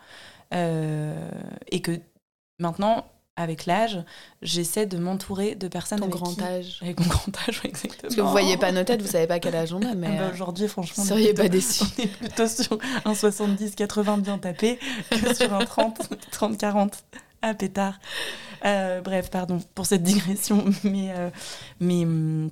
Et 0.54 1.82
que 1.82 2.00
maintenant, 2.60 3.06
avec 3.38 3.66
l'âge, 3.66 4.04
j'essaie 4.42 4.86
de 4.86 4.98
m'entourer 4.98 5.56
de 5.56 5.68
personnes 5.68 6.00
Ton 6.00 6.06
avec 6.06 6.16
grand 6.16 6.34
qui- 6.36 6.44
âge. 6.44 6.80
Avec 6.82 7.00
mon 7.00 7.08
grand 7.08 7.32
âge, 7.48 7.62
exactement. 7.64 8.02
Parce 8.02 8.16
que 8.16 8.22
vous 8.22 8.30
voyez 8.30 8.58
pas 8.58 8.72
nos 8.72 8.84
têtes, 8.84 9.02
vous 9.02 9.08
savez 9.08 9.26
pas 9.28 9.40
quel 9.40 9.56
âge 9.56 9.74
on 9.74 9.82
a, 9.82 9.92
Ah 9.92 9.96
mais 9.96 10.10
bah, 10.18 10.24
euh, 10.26 10.34
Aujourd'hui, 10.34 10.68
franchement, 10.68 11.04
vous 11.04 11.10
seriez 11.10 11.28
plutôt- 11.34 11.42
pas 11.44 11.50
déçus. 11.50 11.84
on 11.98 12.02
est 12.04 12.08
plutôt 12.20 12.48
sur 12.48 12.78
un 13.06 13.14
70-80 13.14 14.22
bien 14.22 14.38
tapé 14.38 14.80
que 15.10 15.34
sur 15.34 15.54
un 15.54 15.64
30-40 15.64 16.94
à 17.42 17.54
pétard. 17.54 18.00
Euh, 18.66 19.02
bref, 19.02 19.30
pardon 19.32 19.60
pour 19.76 19.86
cette 19.86 20.04
digression, 20.04 20.66
mais, 20.84 21.12
euh, 21.18 21.30
mais 21.80 22.04
hum, 22.04 22.52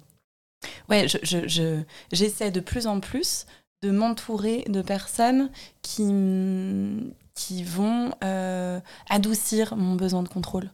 ouais, 0.89 1.07
je, 1.07 1.17
je- 1.24 1.48
je- 1.48 1.81
j'essaie 2.12 2.51
de 2.51 2.59
plus 2.62 2.88
en 2.88 3.00
plus 3.00 3.45
de 3.83 3.91
m'entourer 3.91 4.63
de 4.67 4.81
personnes 4.81 5.51
qui, 5.81 6.03
hum, 6.03 7.12
qui 7.39 7.63
vont 7.63 8.12
euh, 8.24 8.81
adoucir 9.10 9.75
mon 9.77 9.96
besoin 9.96 10.24
de 10.24 10.27
contrôle. 10.29 10.69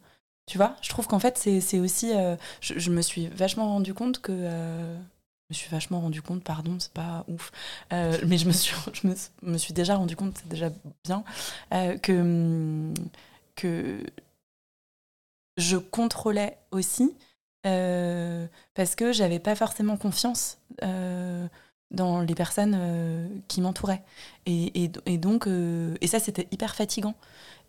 Tu 0.48 0.58
vois, 0.58 0.76
je 0.82 0.90
trouve 0.90 1.08
qu'en 1.08 1.20
fait, 1.20 1.38
c'est, 1.38 1.80
aussi. 1.80 2.12
euh, 2.14 2.36
je, 2.62 2.80
je 2.80 2.92
me 2.92 3.02
suis 3.02 3.28
vachement 3.28 3.68
rendu 3.70 3.94
compte 3.94 4.20
que. 4.22 4.32
euh, 4.34 4.98
je 5.52 5.54
me 5.54 5.56
suis 5.60 5.70
vachement 5.70 6.02
rendu 6.02 6.24
compte, 6.24 6.44
pardon, 6.44 6.78
c'est 6.80 6.92
pas 6.94 7.24
ouf, 7.28 7.52
mais 7.92 8.38
je 8.40 8.48
me 8.48 8.52
suis, 8.52 8.76
je 8.94 9.08
me, 9.08 9.14
me 9.44 9.58
suis 9.60 9.74
déjà 9.76 9.96
rendu 9.96 10.16
compte, 10.16 10.36
c'est 10.40 10.50
déjà 10.50 10.72
bien, 11.06 11.24
que, 12.02 12.12
hum, 12.14 12.94
que 13.56 14.00
je 15.58 15.78
contrôlais 15.78 16.58
aussi 16.72 17.16
parce 17.64 18.96
que 18.96 19.12
j'avais 19.12 19.40
pas 19.40 19.56
forcément 19.56 19.98
confiance 19.98 20.58
dans 21.92 22.22
les 22.22 22.36
personnes 22.36 22.75
euh, 22.77 23.27
qui 23.48 23.62
m'entouraient. 23.62 24.04
Et, 24.46 24.84
et- 24.84 24.92
et 25.06 25.18
donc, 25.18 25.48
euh, 25.48 25.96
et 26.01 26.08
ça, 26.08 26.20
c'était 26.20 26.48
hyper 26.51 26.75
fatigant. 26.75 27.15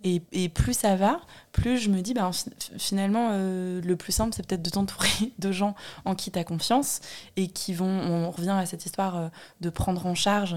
Et, 0.05 0.21
et 0.33 0.49
plus 0.51 0.75
ça 0.75 0.95
va, 0.95 1.21
plus 1.53 1.79
je 1.79 1.89
me 1.91 2.03
dis, 2.03 2.13
ben, 2.13 2.31
fi- 2.31 2.51
finalement, 2.79 3.31
euh, 3.33 3.81
le 3.81 3.97
plus 3.97 4.13
simple, 4.13 4.35
c'est 4.37 4.47
peut-être 4.47 4.63
de 4.63 4.69
t'entourer 4.71 5.09
de 5.39 5.53
gens 5.53 5.75
en 6.05 6.15
qui 6.15 6.31
tu 6.31 6.39
as 6.39 6.45
confiance 6.45 7.01
et 7.37 7.49
qui 7.49 7.73
vont, 7.73 7.87
on 7.89 8.31
revient 8.31 8.51
à 8.51 8.67
cette 8.67 8.85
histoire 8.85 9.31
de 9.63 9.71
prendre 9.71 10.05
en 10.07 10.15
charge. 10.15 10.57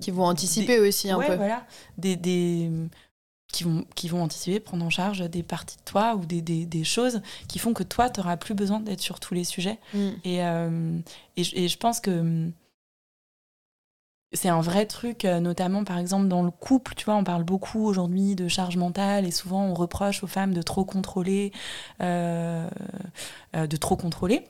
qui 0.00 0.10
vont 0.10 0.24
anticiper 0.24 0.78
aussi 0.80 1.10
un 1.10 1.16
ouais, 1.18 1.26
peu. 1.26 1.34
voilà, 1.36 1.64
des, 1.98 2.16
des, 2.16 2.70
qui, 3.54 3.64
vont, 3.64 3.84
qui 3.94 4.08
vont 4.08 4.22
anticiper, 4.22 4.60
prendre 4.60 4.84
en 4.84 4.90
charge 4.90 5.20
des 5.30 5.42
parties 5.42 5.76
de 5.76 5.82
toi 5.84 6.16
ou 6.16 6.26
des, 6.26 6.42
des, 6.42 6.66
des 6.66 6.84
choses 6.84 7.22
qui 7.48 7.58
font 7.58 7.72
que 7.72 7.84
toi, 7.84 8.10
tu 8.10 8.20
n'auras 8.20 8.36
plus 8.36 8.54
besoin 8.54 8.80
d'être 8.80 9.00
sur 9.00 9.20
tous 9.20 9.34
les 9.34 9.44
sujets. 9.44 9.78
Mm. 9.94 10.08
Et, 10.24 10.44
euh, 10.44 10.98
et, 11.36 11.44
je- 11.44 11.56
et 11.56 11.68
je 11.68 11.78
pense 11.78 12.00
que 12.00 12.10
hum, 12.10 12.52
c'est 14.32 14.48
un 14.48 14.60
vrai 14.60 14.86
truc, 14.86 15.24
euh, 15.24 15.38
notamment 15.38 15.84
par 15.84 15.98
exemple 15.98 16.26
dans 16.26 16.42
le 16.42 16.50
couple, 16.50 16.94
tu 16.96 17.04
vois, 17.04 17.14
on 17.14 17.22
parle 17.22 17.44
beaucoup 17.44 17.84
aujourd'hui 17.86 18.34
de 18.34 18.48
charge 18.48 18.76
mentale 18.76 19.24
et 19.26 19.30
souvent 19.30 19.62
on 19.64 19.74
reproche 19.74 20.24
aux 20.24 20.26
femmes 20.26 20.52
de 20.52 20.62
trop 20.62 20.84
contrôler, 20.84 21.52
euh, 22.02 22.68
de 23.54 23.76
trop 23.76 23.96
contrôler. 23.96 24.48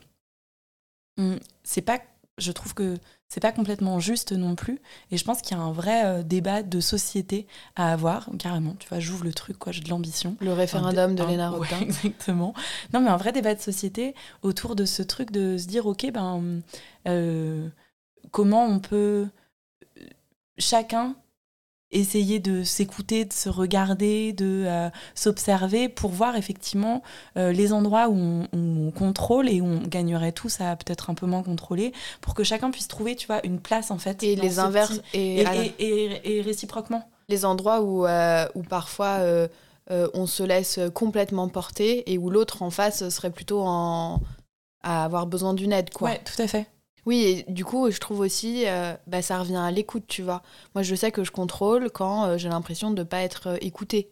Hum, 1.19 1.39
C'est 1.63 1.83
pas, 1.83 1.99
je 2.39 2.53
trouve 2.53 2.75
que 2.75 2.97
c'est 3.29 3.41
pas 3.41 3.53
complètement 3.53 4.01
juste 4.01 4.33
non 4.33 4.55
plus. 4.55 4.81
Et 5.11 5.17
je 5.17 5.25
pense 5.25 5.41
qu'il 5.41 5.57
y 5.57 5.61
a 5.61 5.63
un 5.63 5.73
vrai 5.73 6.05
euh, 6.05 6.23
débat 6.23 6.63
de 6.63 6.81
société 6.81 7.47
à 7.77 7.93
avoir, 7.93 8.29
carrément. 8.39 8.75
Tu 8.79 8.89
vois, 8.89 9.01
j'ouvre 9.01 9.25
le 9.25 9.33
truc, 9.33 9.59
quoi, 9.59 9.73
j'ai 9.73 9.81
de 9.81 9.89
l'ambition. 9.89 10.37
Le 10.41 10.53
référendum 10.53 11.15
de 11.15 11.23
Un- 11.23 11.27
Léna 11.27 11.53
ouais, 11.53 11.69
exactement. 11.83 12.55
Non, 12.93 13.01
mais 13.01 13.11
un 13.11 13.17
vrai 13.17 13.33
débat 13.33 13.55
de 13.55 13.61
société 13.61 14.15
autour 14.43 14.77
de 14.77 14.85
ce 14.85 15.03
truc 15.03 15.31
de 15.31 15.57
se 15.59 15.67
dire, 15.67 15.87
ok, 15.87 16.11
ben, 16.13 16.61
euh, 17.09 17.69
comment 18.31 18.65
on 18.67 18.79
peut 18.81 19.29
euh, 19.99 20.07
chacun 20.59 21.17
essayer 21.91 22.41
de 22.41 22.65
s'écouter, 22.65 23.25
de 23.25 23.33
se 23.33 23.49
regarder, 23.49 24.33
de 24.33 24.65
euh, 24.67 24.89
s'observer 25.15 25.89
pour 25.89 26.11
voir 26.11 26.35
effectivement 26.37 27.03
euh, 27.37 27.53
les 27.53 27.73
endroits 27.73 28.09
où 28.09 28.17
on, 28.17 28.43
où 28.53 28.87
on 28.89 28.91
contrôle 28.91 29.49
et 29.49 29.61
où 29.61 29.67
on 29.67 29.81
gagnerait 29.87 30.33
tous 30.33 30.61
à 30.61 30.75
peut-être 30.77 31.11
un 31.11 31.15
peu 31.15 31.27
moins 31.27 31.43
contrôler 31.43 31.93
pour 32.21 32.35
que 32.35 32.43
chacun 32.43 32.71
puisse 32.71 32.89
trouver, 32.89 33.15
tu 33.15 33.27
vois, 33.29 33.45
une 33.47 33.61
place 33.61 33.91
en 33.91 33.99
fait. 33.99 34.23
Et 34.23 34.35
les 34.35 34.59
inverses, 34.59 34.99
petit- 34.99 35.19
et, 35.19 35.41
Et, 35.41 35.45
la- 35.45 36.25
et- 36.25 36.41
réciproquement. 36.43 37.09
les 37.29 37.45
endroits 37.45 37.81
où, 37.83 38.07
euh, 38.07 38.47
où 38.55 38.63
parfois 38.63 39.21
on 39.91 40.27
se 40.27 40.43
laisse 40.43 40.81
complètement 40.95 41.49
porter 41.49 42.11
et 42.13 42.19
où 42.19 42.31
l'autre 42.31 42.63
en 42.63 42.71
face 42.71 43.09
serait 43.11 43.31
plutôt 43.31 43.61
en... 43.63 44.21
à 44.83 45.05
avoir 45.05 45.27
besoin 45.27 45.55
d'une 45.55 45.73
aide, 45.73 45.91
quoi. 45.91 46.09
Ouais, 46.11 46.21
tout 46.25 46.41
à 46.43 46.47
fait. 46.49 46.67
Oui, 47.07 47.45
et 47.49 47.53
du 47.53 47.65
coup, 47.65 47.91
je 47.91 47.99
trouve 47.99 48.21
aussi, 48.21 48.65
euh, 48.67 48.95
bah, 49.07 49.23
ça 49.23 49.39
revient 49.39 49.57
à 49.57 49.71
l'écoute, 49.71 50.05
tu 50.07 50.23
vois. 50.23 50.43
Moi, 50.75 50.83
je 50.83 50.95
sais 50.95 51.11
que 51.11 51.25
je 51.25 51.31
contrôle 51.31 51.91
quand 51.91 52.25
euh, 52.25 52.39
j'ai 52.39 52.49
l'impression 52.49 52.91
de 52.91 53.03
ne 53.03 53.05
pas 53.05 53.21
être 53.21 53.49
euh, 53.49 53.57
écoutée. 53.61 54.11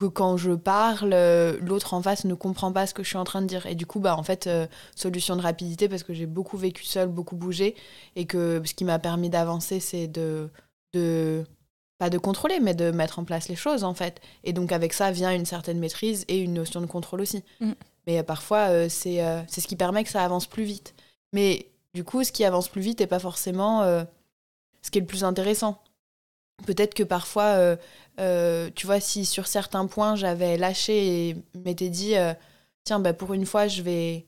Que 0.00 0.06
quand 0.06 0.36
je 0.36 0.52
parle, 0.52 1.12
l'autre 1.60 1.92
en 1.92 2.00
face 2.00 2.24
ne 2.24 2.34
comprend 2.34 2.72
pas 2.72 2.86
ce 2.86 2.94
que 2.94 3.02
je 3.02 3.08
suis 3.08 3.16
en 3.16 3.24
train 3.24 3.42
de 3.42 3.48
dire. 3.48 3.66
Et 3.66 3.74
du 3.74 3.84
coup, 3.84 3.98
bah, 3.98 4.16
en 4.16 4.22
fait, 4.22 4.48
solution 4.94 5.34
de 5.34 5.42
rapidité, 5.42 5.88
parce 5.88 6.04
que 6.04 6.14
j'ai 6.14 6.26
beaucoup 6.26 6.56
vécu 6.56 6.84
seule, 6.84 7.08
beaucoup 7.08 7.34
bougé, 7.34 7.74
et 8.14 8.24
que 8.24 8.62
ce 8.64 8.74
qui 8.74 8.84
m'a 8.84 9.00
permis 9.00 9.28
d'avancer, 9.28 9.80
c'est 9.80 10.06
de, 10.06 10.50
de. 10.94 11.44
pas 11.98 12.10
de 12.10 12.18
contrôler, 12.18 12.60
mais 12.60 12.74
de 12.74 12.92
mettre 12.92 13.18
en 13.18 13.24
place 13.24 13.48
les 13.48 13.56
choses, 13.56 13.82
en 13.82 13.92
fait. 13.92 14.20
Et 14.44 14.52
donc, 14.52 14.70
avec 14.70 14.92
ça 14.92 15.10
vient 15.10 15.34
une 15.34 15.46
certaine 15.46 15.80
maîtrise 15.80 16.24
et 16.28 16.38
une 16.38 16.54
notion 16.54 16.80
de 16.80 16.86
contrôle 16.86 17.20
aussi. 17.20 17.42
Mm. 17.58 17.72
Mais 18.06 18.22
parfois, 18.22 18.88
c'est 18.88 19.20
c'est 19.48 19.60
ce 19.60 19.66
qui 19.66 19.74
permet 19.74 20.04
que 20.04 20.10
ça 20.10 20.22
avance 20.22 20.46
plus 20.46 20.62
vite. 20.62 20.94
Mais 21.32 21.66
du 21.94 22.04
coup, 22.04 22.22
ce 22.24 22.32
qui 22.32 22.44
avance 22.44 22.68
plus 22.68 22.80
vite 22.82 23.00
n'est 23.00 23.06
pas 23.06 23.18
forcément 23.18 23.82
euh, 23.82 24.04
ce 24.82 24.90
qui 24.90 24.98
est 24.98 25.00
le 25.00 25.06
plus 25.06 25.24
intéressant. 25.24 25.82
Peut-être 26.66 26.94
que 26.94 27.02
parfois, 27.02 27.54
euh, 27.56 27.76
euh, 28.20 28.70
tu 28.74 28.86
vois, 28.86 29.00
si 29.00 29.24
sur 29.24 29.46
certains 29.46 29.86
points 29.86 30.16
j'avais 30.16 30.56
lâché 30.56 31.28
et 31.28 31.36
m'étais 31.54 31.88
dit, 31.88 32.14
tiens, 32.84 33.00
bah, 33.00 33.12
pour 33.12 33.32
une 33.34 33.46
fois, 33.46 33.68
je 33.68 33.82
vais 33.82 34.26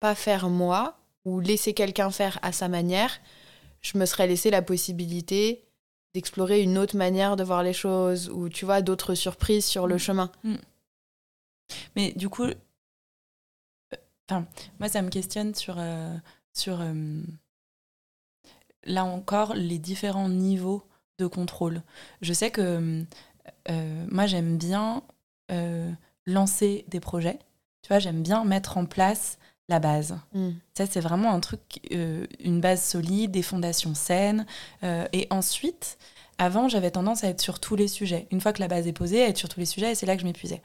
pas 0.00 0.14
faire 0.14 0.48
moi 0.48 0.96
ou 1.24 1.40
laisser 1.40 1.74
quelqu'un 1.74 2.10
faire 2.10 2.38
à 2.42 2.52
sa 2.52 2.68
manière, 2.68 3.20
je 3.82 3.98
me 3.98 4.06
serais 4.06 4.26
laissé 4.26 4.50
la 4.50 4.62
possibilité 4.62 5.64
d'explorer 6.14 6.62
une 6.62 6.76
autre 6.78 6.96
manière 6.96 7.36
de 7.36 7.44
voir 7.44 7.62
les 7.62 7.72
choses 7.72 8.30
ou, 8.30 8.48
tu 8.48 8.64
vois, 8.64 8.82
d'autres 8.82 9.14
surprises 9.14 9.64
sur 9.66 9.86
le 9.86 9.96
Mm. 9.96 9.98
chemin. 9.98 10.32
Mais 11.94 12.12
du 12.12 12.28
coup, 12.28 12.46
euh, 14.32 14.40
moi, 14.78 14.88
ça 14.88 15.02
me 15.02 15.10
questionne 15.10 15.54
sur, 15.54 15.76
euh, 15.78 16.16
sur 16.52 16.80
euh, 16.80 17.22
là 18.84 19.04
encore, 19.04 19.54
les 19.54 19.78
différents 19.78 20.28
niveaux 20.28 20.82
de 21.18 21.26
contrôle. 21.26 21.82
Je 22.22 22.32
sais 22.32 22.50
que 22.50 23.04
euh, 23.68 24.06
moi, 24.10 24.26
j'aime 24.26 24.56
bien 24.56 25.02
euh, 25.50 25.90
lancer 26.26 26.84
des 26.88 27.00
projets. 27.00 27.38
Tu 27.82 27.88
vois, 27.88 27.98
j'aime 27.98 28.22
bien 28.22 28.44
mettre 28.44 28.76
en 28.76 28.86
place 28.86 29.38
la 29.68 29.78
base. 29.78 30.18
Mm. 30.34 30.50
Ça, 30.76 30.86
c'est 30.86 31.00
vraiment 31.00 31.32
un 31.32 31.40
truc, 31.40 31.80
euh, 31.92 32.26
une 32.40 32.60
base 32.60 32.82
solide, 32.82 33.30
des 33.30 33.42
fondations 33.42 33.94
saines. 33.94 34.46
euh, 34.82 35.06
et 35.12 35.26
ensuite, 35.30 35.96
avant, 36.38 36.68
j'avais 36.68 36.90
tendance 36.90 37.22
à 37.22 37.28
être 37.28 37.40
sur 37.40 37.60
tous 37.60 37.76
les 37.76 37.88
sujets. 37.88 38.26
Une 38.30 38.40
fois 38.40 38.52
que 38.52 38.60
la 38.60 38.68
base 38.68 38.86
est 38.86 38.92
posée, 38.92 39.22
à 39.22 39.28
être 39.28 39.36
sur 39.38 39.48
tous 39.48 39.60
les 39.60 39.66
sujets, 39.66 39.92
et 39.92 39.94
c'est 39.94 40.06
là 40.06 40.16
que 40.16 40.22
je 40.22 40.26
m'épuisais. 40.26 40.62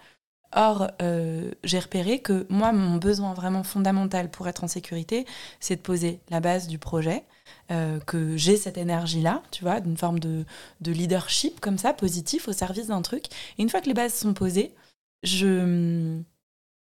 Or, 0.56 0.90
euh, 1.02 1.52
j'ai 1.64 1.80
repéré 1.80 2.20
que 2.20 2.48
moi, 2.50 2.72
mon 2.72 2.96
besoin 2.96 3.34
vraiment 3.34 3.64
fondamental 3.64 4.32
pour 4.32 4.48
être 4.48 4.64
en 4.64 4.68
sécurité, 4.68 5.26
c'est 5.60 5.76
de 5.76 5.82
poser 5.82 6.22
la 6.30 6.40
base 6.40 6.68
du 6.68 6.80
projet, 6.80 7.24
euh, 7.72 8.00
que 8.00 8.38
j'ai 8.38 8.56
cette 8.56 8.78
énergie-là, 8.78 9.44
tu 9.52 9.64
vois, 9.64 9.82
d'une 9.82 9.98
forme 9.98 10.20
de, 10.20 10.46
de 10.82 10.92
leadership 10.92 11.60
comme 11.60 11.78
ça, 11.78 11.94
positif, 11.94 12.48
au 12.48 12.54
service 12.54 12.88
d'un 12.88 13.02
truc. 13.02 13.26
Et 13.58 13.64
une 13.64 13.70
fois 13.70 13.82
que 13.82 13.88
les 13.88 13.94
bases 13.94 14.14
sont 14.14 14.34
posées, 14.34 14.74
je 15.24 16.24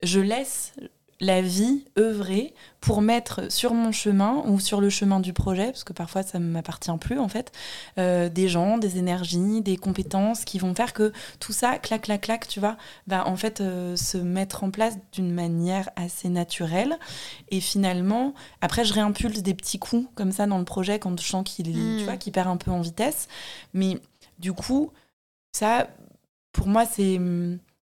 laisse 0.04 0.74
la 1.20 1.42
vie 1.42 1.86
œuvrer 1.98 2.54
pour 2.82 3.02
mettre 3.02 3.52
sur 3.52 3.74
mon 3.74 3.92
chemin 3.92 4.44
ou 4.48 4.60
sur 4.60 4.82
le 4.82 4.90
chemin 4.90 5.20
du 5.20 5.34
projet, 5.34 5.68
parce 5.68 5.84
que 5.84 5.94
parfois 5.94 6.24
ça 6.24 6.40
ne 6.40 6.46
m'appartient 6.46 6.96
plus 7.00 7.20
en 7.20 7.30
fait, 7.30 7.52
euh, 7.98 8.30
des 8.30 8.48
gens, 8.48 8.78
des 8.78 8.98
énergies, 8.98 9.62
des 9.62 9.78
compétences 9.78 10.46
qui 10.46 10.60
vont 10.60 10.76
faire 10.76 10.94
que 10.94 11.14
tout 11.40 11.54
ça, 11.54 11.78
clac, 11.78 12.04
clac, 12.04 12.22
clac, 12.22 12.48
tu 12.48 12.60
vois, 12.60 12.78
va 13.08 13.28
en 13.28 13.38
fait 13.38 13.62
euh, 13.62 13.96
se 13.96 14.18
mettre 14.18 14.64
en 14.64 14.72
place 14.72 14.98
d'une 15.14 15.32
manière 15.32 15.90
assez 15.96 16.30
naturelle. 16.30 16.98
Et 17.50 17.60
finalement, 17.60 18.34
après 18.62 18.84
je 18.84 18.94
réimpulse 18.94 19.42
des 19.42 19.54
petits 19.54 19.80
coups 19.80 20.08
comme 20.16 20.32
ça 20.32 20.46
dans 20.48 20.60
le 20.60 20.66
projet 20.66 21.00
quand 21.00 21.20
je 21.20 21.26
sens 21.26 21.44
qu'il 21.46 21.66
Mm. 21.76 22.04
vois, 22.04 22.18
qu'il 22.18 22.34
perd 22.34 22.48
un 22.48 22.58
peu 22.58 22.72
en 22.72 22.82
vitesse. 22.82 23.28
Mais 23.74 24.00
du 24.40 24.54
coup, 24.54 24.92
ça, 25.54 25.88
pour 26.52 26.68
moi, 26.68 26.86
c'est 26.86 27.20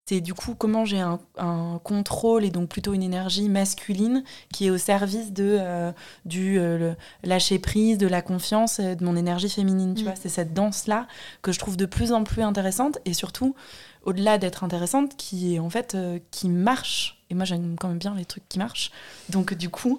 c'est 0.08 0.22
du 0.22 0.34
coup 0.36 0.54
comment 0.56 0.86
j'ai 0.86 1.00
un, 1.00 1.20
un 1.38 1.80
contrôle 1.84 2.46
et 2.46 2.52
donc 2.52 2.70
plutôt 2.70 2.94
une 2.94 3.02
énergie 3.02 3.50
masculine 3.50 4.24
qui 4.54 4.68
est 4.68 4.70
au 4.70 4.78
service 4.78 5.34
de 5.34 5.58
euh, 5.60 5.92
du 6.26 6.60
euh, 6.60 6.94
lâcher 7.24 7.58
prise, 7.60 7.98
de 7.98 8.06
la 8.08 8.22
confiance, 8.22 8.80
de 8.80 9.04
mon 9.04 9.16
énergie 9.16 9.50
féminine. 9.50 9.96
Tu 9.96 10.02
Mm. 10.02 10.06
vois, 10.06 10.16
c'est 10.16 10.30
cette 10.30 10.54
danse 10.54 10.86
là 10.88 11.08
que 11.42 11.52
je 11.52 11.58
trouve 11.60 11.76
de 11.78 11.86
plus 11.88 12.12
en 12.12 12.24
plus 12.24 12.44
intéressante 12.44 13.00
et 13.06 13.14
surtout 13.14 13.56
au-delà 14.04 14.38
d'être 14.38 14.64
intéressante, 14.64 15.18
qui 15.18 15.56
est 15.56 15.60
en 15.60 15.72
fait 15.72 15.96
euh, 15.96 16.20
qui 16.30 16.50
marche. 16.50 17.24
Et 17.32 17.34
moi, 17.34 17.44
j'aime 17.46 17.76
quand 17.80 17.88
même 17.88 17.98
bien 17.98 18.14
les 18.14 18.26
trucs 18.26 18.48
qui 18.48 18.60
marchent. 18.60 18.92
Donc 19.30 19.56
du 19.56 19.70
coup, 19.70 19.98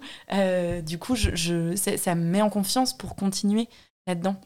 du 0.86 0.98
coup, 0.98 1.16
je, 1.16 1.74
ça 1.74 2.14
me 2.14 2.22
met 2.22 2.40
en 2.40 2.50
confiance 2.50 2.96
pour 2.96 3.16
continuer 3.16 3.68
là-dedans. 4.06 4.36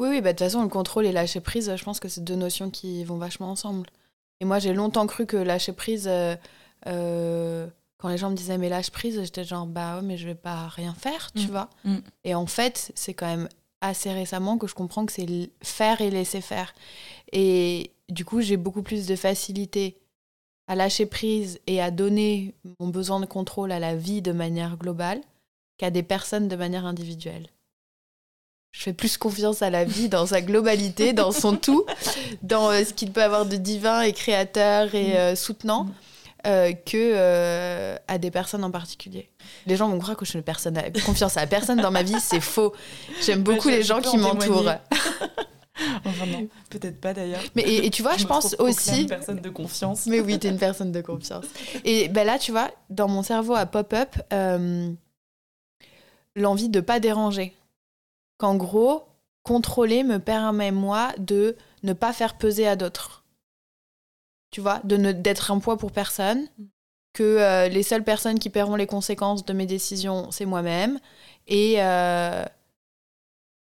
Oui, 0.00 0.08
oui, 0.08 0.20
bah, 0.20 0.32
de 0.32 0.38
toute 0.38 0.46
façon, 0.46 0.62
le 0.62 0.68
contrôle 0.68 1.06
et 1.06 1.12
lâcher 1.12 1.40
prise, 1.40 1.72
je 1.76 1.84
pense 1.84 2.00
que 2.00 2.08
c'est 2.08 2.24
deux 2.24 2.34
notions 2.34 2.70
qui 2.70 3.04
vont 3.04 3.18
vachement 3.18 3.50
ensemble. 3.52 3.86
Et 4.40 4.44
moi, 4.44 4.58
j'ai 4.58 4.72
longtemps 4.72 5.06
cru 5.06 5.26
que 5.26 5.36
lâcher 5.36 5.72
prise, 5.72 6.06
euh, 6.08 6.34
euh, 6.86 7.66
quand 7.98 8.08
les 8.08 8.16
gens 8.18 8.30
me 8.30 8.36
disaient 8.36 8.56
mais 8.58 8.68
lâche 8.70 8.90
prise, 8.90 9.20
j'étais 9.22 9.44
genre 9.44 9.66
bah 9.66 9.96
ouais, 9.96 10.02
mais 10.02 10.16
je 10.16 10.26
vais 10.26 10.34
pas 10.34 10.68
rien 10.68 10.94
faire, 10.94 11.30
tu 11.32 11.46
Mm. 11.46 11.50
vois. 11.50 11.70
Mm. 11.84 11.96
Et 12.24 12.34
en 12.34 12.46
fait, 12.46 12.92
c'est 12.94 13.14
quand 13.14 13.26
même 13.26 13.48
assez 13.82 14.12
récemment 14.12 14.56
que 14.58 14.66
je 14.66 14.74
comprends 14.74 15.04
que 15.06 15.12
c'est 15.12 15.50
faire 15.62 16.00
et 16.00 16.10
laisser 16.10 16.40
faire. 16.40 16.74
Et 17.32 17.92
du 18.08 18.24
coup, 18.24 18.40
j'ai 18.40 18.56
beaucoup 18.56 18.82
plus 18.82 19.06
de 19.06 19.16
facilité 19.16 19.98
à 20.68 20.74
lâcher 20.74 21.06
prise 21.06 21.60
et 21.66 21.80
à 21.82 21.90
donner 21.90 22.54
mon 22.78 22.88
besoin 22.88 23.20
de 23.20 23.26
contrôle 23.26 23.72
à 23.72 23.78
la 23.78 23.96
vie 23.96 24.22
de 24.22 24.32
manière 24.32 24.76
globale 24.76 25.20
qu'à 25.78 25.90
des 25.90 26.02
personnes 26.02 26.48
de 26.48 26.56
manière 26.56 26.86
individuelle. 26.86 27.48
Je 28.72 28.82
fais 28.84 28.92
plus 28.92 29.16
confiance 29.18 29.62
à 29.62 29.70
la 29.70 29.84
vie 29.84 30.08
dans 30.08 30.26
sa 30.26 30.40
globalité, 30.40 31.12
dans 31.12 31.32
son 31.32 31.56
tout, 31.56 31.84
dans 32.42 32.70
euh, 32.70 32.84
ce 32.84 32.92
qu'il 32.94 33.10
peut 33.10 33.22
avoir 33.22 33.44
de 33.46 33.56
divin 33.56 34.02
et 34.02 34.12
créateur 34.12 34.94
et 34.94 35.08
Mm. 35.08 35.16
euh, 35.16 35.34
soutenant, 35.36 35.84
Mm. 35.84 35.92
euh, 36.46 36.72
que 36.72 36.96
euh, 36.96 37.96
à 38.06 38.18
des 38.18 38.30
personnes 38.30 38.62
en 38.62 38.70
particulier. 38.70 39.28
Les 39.66 39.76
gens 39.76 39.88
vont 39.88 39.98
croire 39.98 40.16
que 40.16 40.24
je 40.24 40.30
fais 40.32 40.42
personne 40.42 40.78
à- 40.78 40.88
confiance 41.04 41.36
à 41.36 41.46
personne 41.48 41.80
dans 41.80 41.90
ma 41.90 42.02
vie, 42.04 42.20
c'est 42.20 42.40
faux. 42.40 42.72
J'aime 43.22 43.42
beaucoup 43.42 43.68
Ouais, 43.68 43.78
les 43.78 43.82
gens 43.82 44.00
qui 44.00 44.16
en 44.16 44.18
m'entourent. 44.18 44.70
Enfin 46.04 46.26
non, 46.26 46.46
peut-être 46.68 47.00
pas 47.00 47.14
d'ailleurs. 47.14 47.40
Mais 47.56 47.62
et, 47.62 47.86
et 47.86 47.90
tu 47.90 48.02
vois, 48.02 48.14
je, 48.18 48.24
me 48.24 48.28
pense 48.28 48.54
aussi. 48.58 48.90
aucune 48.92 49.06
personne 49.06 49.40
de 49.40 49.48
confiance. 49.48 50.04
Mais 50.06 50.20
oui, 50.20 50.38
t'es 50.38 50.48
une 50.50 50.58
personne 50.58 50.92
de 50.92 51.00
confiance. 51.00 51.46
Et 51.86 52.08
ben 52.08 52.24
là, 52.26 52.38
tu 52.38 52.52
vois, 52.52 52.70
dans 52.90 53.08
mon 53.08 53.22
cerveau 53.22 53.54
à 53.54 53.64
pop-up, 53.64 54.14
l'envie 56.36 56.68
de 56.68 56.80
pas 56.80 57.00
déranger. 57.00 57.54
Qu'en 58.40 58.56
gros, 58.56 59.04
contrôler 59.42 60.02
me 60.02 60.18
permet, 60.18 60.70
moi, 60.70 61.12
de 61.18 61.58
ne 61.82 61.92
pas 61.92 62.14
faire 62.14 62.38
peser 62.38 62.66
à 62.66 62.74
d'autres. 62.74 63.22
Tu 64.50 64.62
vois, 64.62 64.80
de 64.82 64.96
ne 64.96 65.12
d'être 65.12 65.50
un 65.50 65.58
poids 65.58 65.76
pour 65.76 65.92
personne. 65.92 66.48
Que 67.12 67.22
euh, 67.22 67.68
les 67.68 67.82
seules 67.82 68.02
personnes 68.02 68.38
qui 68.38 68.48
paieront 68.48 68.76
les 68.76 68.86
conséquences 68.86 69.44
de 69.44 69.52
mes 69.52 69.66
décisions, 69.66 70.30
c'est 70.30 70.46
moi-même. 70.46 70.98
Et, 71.48 71.82
euh, 71.82 72.42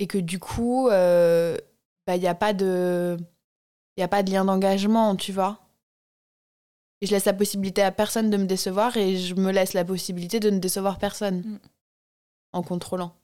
et 0.00 0.08
que 0.08 0.18
du 0.18 0.40
coup, 0.40 0.88
euh, 0.88 1.56
bah, 2.04 2.16
il 2.16 2.20
n'y 2.20 2.26
a 2.26 2.34
pas 2.34 2.52
de. 2.52 3.16
Il 3.96 4.02
a 4.02 4.08
pas 4.08 4.24
de 4.24 4.32
lien 4.32 4.44
d'engagement, 4.44 5.14
tu 5.14 5.30
vois. 5.30 5.60
Et 7.00 7.06
je 7.06 7.12
laisse 7.12 7.26
la 7.26 7.34
possibilité 7.34 7.82
à 7.82 7.92
personne 7.92 8.30
de 8.30 8.36
me 8.36 8.46
décevoir 8.46 8.96
et 8.96 9.16
je 9.16 9.34
me 9.36 9.52
laisse 9.52 9.74
la 9.74 9.84
possibilité 9.84 10.40
de 10.40 10.50
ne 10.50 10.58
décevoir 10.58 10.98
personne 10.98 11.42
Mm. 11.42 11.58
en 12.52 12.62
contrôlant. 12.62 13.14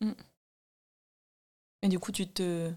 Et 1.83 1.89
du 1.89 1.99
coup, 1.99 2.13
tu 2.13 2.27
te. 2.27 2.71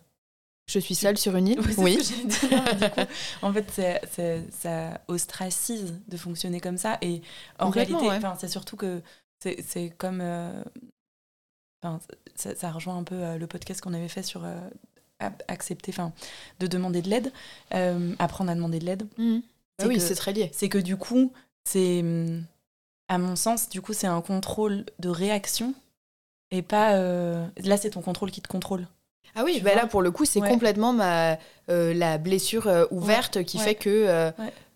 Je 0.68 0.80
suis 0.80 0.96
seule 0.96 1.18
sur 1.18 1.36
une 1.36 1.48
île 1.48 1.60
Oui. 1.78 2.04
ce 2.04 2.12
que 2.12 2.16
j'allais 2.16 2.26
dire. 2.26 2.76
Du 2.76 2.90
coup, 2.90 3.02
en 3.44 3.54
fait, 3.54 3.66
c'est- 3.72 4.02
c'est- 4.12 4.44
ça 4.52 5.00
ostracise 5.08 5.94
de 6.08 6.18
fonctionner 6.18 6.60
comme 6.60 6.78
ça. 6.78 6.98
Et 7.02 7.22
en 7.60 7.70
réalité, 7.70 8.08
ouais. 8.08 8.20
c'est 8.40 8.48
surtout 8.48 8.76
que 8.76 9.02
c'est 9.40 9.94
comme. 9.98 10.22
euh, 10.22 10.64
ça, 12.36 12.56
ça 12.56 12.72
rejoint 12.72 12.98
un 12.98 13.04
peu 13.04 13.16
euh, 13.16 13.38
le 13.38 13.46
podcast 13.48 13.80
qu'on 13.82 13.94
avait 13.94 14.08
fait 14.08 14.24
sur 14.24 14.44
euh, 14.44 14.60
accepter, 15.48 15.92
enfin, 15.92 16.12
de 16.60 16.66
demander 16.68 17.02
de 17.04 17.10
l'aide, 17.10 17.32
euh, 17.76 18.16
apprendre 18.18 18.50
à 18.50 18.56
demander 18.56 18.80
de 18.80 18.86
l'aide. 18.86 19.08
Mhm. 19.20 19.44
Bah 19.78 19.86
oui, 19.88 20.00
c'est 20.00 20.16
très 20.16 20.34
lié. 20.34 20.50
C'est 20.54 20.70
que 20.70 20.78
du 20.80 20.98
coup, 20.98 21.32
c'est. 21.64 22.00
hum, 22.02 22.44
À 23.08 23.20
mon 23.20 23.36
sens, 23.36 23.70
du 23.70 23.82
coup, 23.84 23.94
c'est 23.94 24.08
un 24.08 24.22
contrôle 24.22 24.84
de 24.98 25.10
réaction. 25.10 25.76
Et 26.50 26.64
pas. 26.64 26.94
Là, 27.58 27.78
c'est 27.78 27.92
ton 27.92 28.02
contrôle 28.02 28.32
qui 28.32 28.42
te 28.42 28.48
contrôle. 28.48 28.88
Ah 29.36 29.44
oui, 29.44 29.62
bah 29.64 29.76
là 29.76 29.88
pour 29.88 30.02
le 30.02 30.12
coup, 30.12 30.26
c'est 30.26 30.40
Ouais. 30.42 30.50
complètement 30.50 30.94
ma, 30.94 31.38
euh, 31.70 31.94
la 31.94 32.18
blessure 32.18 32.68
euh, 32.68 32.86
ouverte 32.92 33.44
qui 33.44 33.58
Ouais. 33.58 33.64
fait 33.64 33.76
que. 33.76 33.90
euh. 33.90 34.32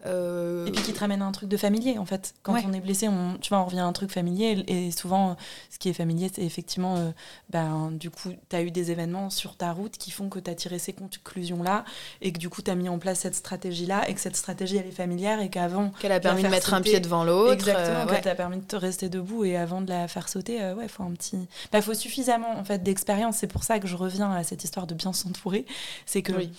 Euh, 0.06 0.66
Et 0.68 0.72
puis 0.72 0.82
qui 0.84 0.94
te 0.94 1.00
ramène 1.00 1.22
à 1.22 1.26
un 1.26 1.32
truc 1.32 1.50
de 1.50 1.58
familier, 1.58 1.98
en 1.98 2.06
fait. 2.06 2.34
Quand 2.44 2.54
Ouais. 2.54 2.64
on 2.66 2.74
est 2.74 2.80
blessé, 2.80 3.08
on, 3.08 3.38
tu 3.42 3.50
vois, 3.50 3.60
on 3.60 3.66
revient 3.66 3.80
à 3.80 3.86
un 3.86 3.92
truc 3.94 4.12
familier. 4.12 4.64
Et 4.68 4.92
souvent, 4.92 5.36
ce 5.70 5.78
qui 5.78 5.90
est 5.90 5.94
familier, 5.94 6.32
c'est 6.34 6.42
effectivement, 6.44 6.96
euh, 6.98 7.12
ben, 7.50 7.92
du 7.92 8.10
coup, 8.10 8.30
tu 8.50 8.56
as 8.56 8.62
eu 8.62 8.72
des 8.72 8.92
événements 8.92 9.30
sur 9.30 9.56
ta 9.58 9.72
route 9.74 9.98
qui 9.98 10.12
font 10.12 10.30
que 10.30 10.40
tu 10.40 10.50
as 10.50 10.56
tiré 10.56 10.80
ces 10.80 10.94
conclusions-là 10.94 11.84
et 12.22 12.32
que 12.32 12.40
du 12.40 12.50
coup, 12.50 12.62
tu 12.62 12.72
as 12.72 12.76
mis 12.76 12.88
en 12.90 12.98
place 13.00 13.20
cette 13.20 13.36
stratégie-là 13.36 14.08
et 14.10 14.14
que 14.14 14.22
cette 14.22 14.36
stratégie, 14.38 14.78
elle 14.78 14.88
est 14.88 14.92
familière 14.92 15.42
et 15.42 15.50
qu'avant. 15.50 15.92
Qu'elle 16.00 16.12
a 16.14 16.20
permis 16.20 16.44
de 16.44 16.48
mettre 16.48 16.74
un 16.74 16.82
pied 16.82 17.00
devant 17.00 17.24
l'autre. 17.24 17.54
Exactement, 17.54 17.98
euh, 18.00 18.06
qu'elle 18.06 18.14
ouais. 18.16 18.22
t'a 18.22 18.36
permis 18.36 18.58
de 18.58 18.66
te 18.66 18.76
rester 18.76 19.10
debout 19.10 19.44
et 19.44 19.58
avant 19.58 19.82
de 19.82 19.90
la 19.90 20.08
faire 20.08 20.30
sauter, 20.30 20.62
euh, 20.62 20.76
ouais, 20.76 20.88
faut 20.88 21.04
un 21.04 21.12
petit. 21.12 21.38
Bah, 21.72 21.82
faut 21.82 21.94
suffisamment 21.94 22.58
en 22.58 22.64
fait 22.64 22.82
d'expérience. 22.84 23.38
C'est 23.38 23.48
pour 23.48 23.64
ça 23.64 23.80
que 23.80 23.88
je 23.88 23.96
reviens 23.96 24.32
à 24.32 24.44
cette 24.44 24.64
histoire 24.64 24.88
de 24.88 24.94
bien 24.94 25.14
s'entourer. 25.14 25.66
C'est 26.06 26.22
que 26.22 26.34
Oui. 26.34 26.52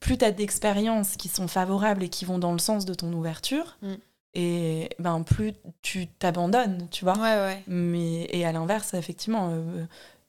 Plus 0.00 0.18
tu 0.18 0.24
as 0.24 0.30
d'expériences 0.32 1.16
qui 1.16 1.28
sont 1.28 1.48
favorables 1.48 2.02
et 2.02 2.08
qui 2.08 2.24
vont 2.24 2.38
dans 2.38 2.52
le 2.52 2.58
sens 2.58 2.84
de 2.84 2.94
ton 2.94 3.12
ouverture, 3.12 3.76
Mm. 3.82 3.94
et 4.34 4.90
ben 4.98 5.22
plus 5.22 5.54
tu 5.82 6.06
t'abandonnes, 6.06 6.88
tu 6.90 7.04
vois. 7.04 7.14
Ouais, 7.18 7.36
ouais. 7.36 7.62
Mais 7.66 8.26
et 8.30 8.44
à 8.46 8.52
l'inverse, 8.52 8.94
effectivement. 8.94 9.50
euh, 9.52 9.84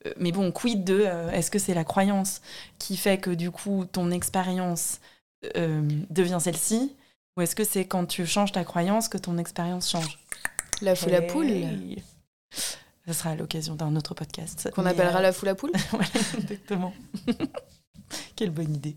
euh, 0.05 0.13
mais 0.17 0.31
bon, 0.31 0.51
quid 0.51 0.83
de 0.85 1.03
euh, 1.05 1.29
est-ce 1.31 1.51
que 1.51 1.59
c'est 1.59 1.73
la 1.73 1.83
croyance 1.83 2.41
qui 2.77 2.95
fait 2.97 3.17
que 3.17 3.31
du 3.31 3.51
coup 3.51 3.85
ton 3.91 4.11
expérience 4.11 4.99
devient 6.09 6.37
celle-ci, 6.41 6.95
ou 7.37 7.41
est-ce 7.41 7.55
que 7.55 7.63
c'est 7.63 7.85
quand 7.85 8.05
tu 8.05 8.25
changes 8.25 8.51
ta 8.51 8.63
croyance 8.65 9.07
que 9.07 9.17
ton 9.17 9.37
expérience 9.37 9.89
change? 9.89 10.19
La 10.81 10.95
foule 10.95 11.15
à 11.15 11.21
poule. 11.21 11.47
Hey. 11.49 12.03
Ce 13.07 13.13
sera 13.13 13.31
à 13.31 13.35
l'occasion 13.35 13.75
d'un 13.75 13.95
autre 13.95 14.13
podcast. 14.13 14.69
Qu'on 14.75 14.85
appellera 14.85 15.19
euh, 15.19 15.21
la 15.23 15.31
foule 15.33 15.49
à 15.49 15.55
poule. 15.55 15.71
voilà, 15.91 16.05
exactement. 16.37 16.93
Quelle 18.35 18.51
bonne 18.51 18.75
idée. 18.75 18.95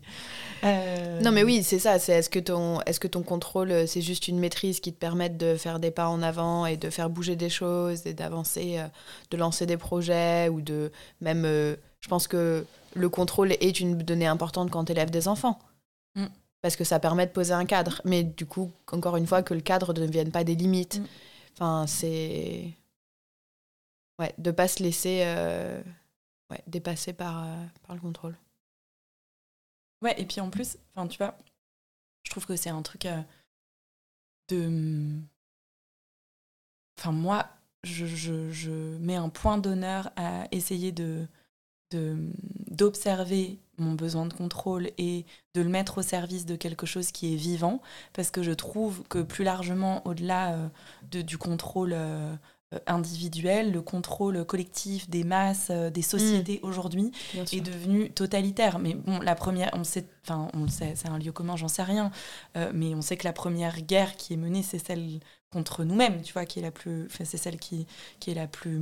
Euh, 0.63 1.19
Non 1.21 1.31
mais 1.31 1.43
oui, 1.43 1.63
c'est 1.63 1.79
ça. 1.79 1.99
C'est 1.99 2.13
est-ce 2.13 2.29
que 2.29 2.39
ton 2.39 2.81
est-ce 2.81 2.99
que 2.99 3.07
ton 3.07 3.23
contrôle 3.23 3.71
euh, 3.71 3.85
c'est 3.87 4.01
juste 4.01 4.27
une 4.27 4.39
maîtrise 4.39 4.79
qui 4.79 4.93
te 4.93 4.97
permette 4.99 5.37
de 5.37 5.55
faire 5.55 5.79
des 5.79 5.91
pas 5.91 6.07
en 6.09 6.21
avant 6.21 6.65
et 6.65 6.77
de 6.77 6.89
faire 6.89 7.09
bouger 7.09 7.35
des 7.35 7.49
choses 7.49 8.05
et 8.05 8.13
d'avancer, 8.13 8.79
euh, 8.79 8.87
de 9.31 9.37
lancer 9.37 9.65
des 9.65 9.77
projets 9.77 10.49
ou 10.49 10.61
de 10.61 10.91
même. 11.21 11.43
euh, 11.45 11.75
je 12.01 12.09
pense 12.09 12.27
que 12.27 12.65
le 12.95 13.09
contrôle 13.09 13.53
est 13.53 13.79
une 13.79 13.97
donnée 13.97 14.27
importante 14.27 14.69
quand 14.69 14.85
tu 14.85 14.91
élèves 14.91 15.09
des 15.09 15.27
enfants. 15.29 15.57
Mm. 16.15 16.25
Parce 16.61 16.75
que 16.75 16.83
ça 16.83 16.99
permet 16.99 17.25
de 17.25 17.31
poser 17.31 17.53
un 17.53 17.65
cadre. 17.65 18.01
Mais 18.05 18.23
du 18.23 18.45
coup, 18.45 18.71
encore 18.91 19.15
une 19.17 19.25
fois, 19.27 19.41
que 19.41 19.53
le 19.53 19.61
cadre 19.61 19.93
ne 19.93 20.05
devienne 20.05 20.31
pas 20.31 20.43
des 20.43 20.55
limites. 20.55 20.99
Mm. 20.99 21.05
Enfin, 21.53 21.85
c'est. 21.87 22.71
Ouais, 24.19 24.33
de 24.37 24.51
pas 24.51 24.67
se 24.67 24.83
laisser 24.83 25.23
euh, 25.25 25.81
ouais, 26.51 26.61
dépasser 26.67 27.13
par, 27.13 27.43
euh, 27.45 27.65
par 27.87 27.95
le 27.95 28.01
contrôle. 28.01 28.35
Ouais, 30.03 30.13
et 30.21 30.25
puis 30.25 30.41
en 30.41 30.49
plus, 30.49 30.77
enfin, 30.95 31.07
tu 31.07 31.17
vois, 31.17 31.35
je 32.23 32.31
trouve 32.31 32.45
que 32.45 32.55
c'est 32.55 32.69
un 32.69 32.81
truc 32.81 33.05
euh, 33.05 33.21
de. 34.49 35.19
Enfin, 36.97 37.11
moi, 37.11 37.47
je, 37.83 38.05
je, 38.05 38.71
mets 38.99 39.15
un 39.15 39.29
point 39.29 39.57
d'honneur 39.57 40.11
à 40.15 40.47
essayer 40.51 40.91
de- 40.91 41.27
d'observer 42.71 43.59
mon 43.77 43.93
besoin 43.93 44.25
de 44.25 44.33
contrôle 44.33 44.89
et 44.97 45.25
de 45.53 45.61
le 45.61 45.69
mettre 45.69 45.99
au 45.99 46.01
service 46.01 46.45
de 46.45 46.55
quelque 46.55 46.85
chose 46.85 47.11
qui 47.11 47.33
est 47.33 47.37
vivant, 47.37 47.81
parce 48.13 48.31
que 48.31 48.43
je 48.43 48.51
trouve 48.51 49.03
que 49.09 49.21
plus 49.21 49.43
largement, 49.43 50.05
au-delà 50.07 50.55
euh, 50.55 51.23
du 51.23 51.37
contrôle 51.37 51.93
euh, 51.93 52.35
individuel, 52.87 53.71
le 53.71 53.81
contrôle 53.81 54.45
collectif 54.45 55.09
des 55.09 55.23
masses, 55.23 55.67
euh, 55.69 55.89
des 55.89 56.01
sociétés 56.01 56.59
aujourd'hui, 56.63 57.11
Bien 57.33 57.45
est 57.51 57.61
devenu 57.61 58.09
totalitaire. 58.11 58.79
Mais 58.79 58.93
bon, 58.93 59.19
la 59.19 59.35
première, 59.35 59.69
on 59.73 59.83
sait, 59.83 60.05
enfin, 60.23 60.47
on 60.53 60.63
le 60.63 60.69
sait, 60.69 60.93
c'est 60.95 61.09
un 61.09 61.17
lieu 61.17 61.31
commun, 61.31 61.55
j'en 61.55 61.67
sais 61.67 61.83
rien. 61.83 62.11
Euh, 62.57 62.71
mais 62.73 62.95
on 62.95 63.01
sait 63.01 63.17
que 63.17 63.25
la 63.25 63.33
première 63.33 63.81
guerre 63.81 64.15
qui 64.15 64.33
est 64.33 64.37
menée, 64.37 64.63
c'est 64.63 64.79
celle 64.79 65.19
contre 65.51 65.83
nous-mêmes, 65.83 66.21
tu 66.21 66.33
vois, 66.33 66.45
qui 66.45 66.59
est 66.59 66.63
la 66.63 66.71
plus, 66.71 67.07
c'est 67.09 67.37
celle 67.37 67.57
qui, 67.57 67.85
qui 68.19 68.31
est 68.31 68.35
la 68.35 68.47
plus 68.47 68.81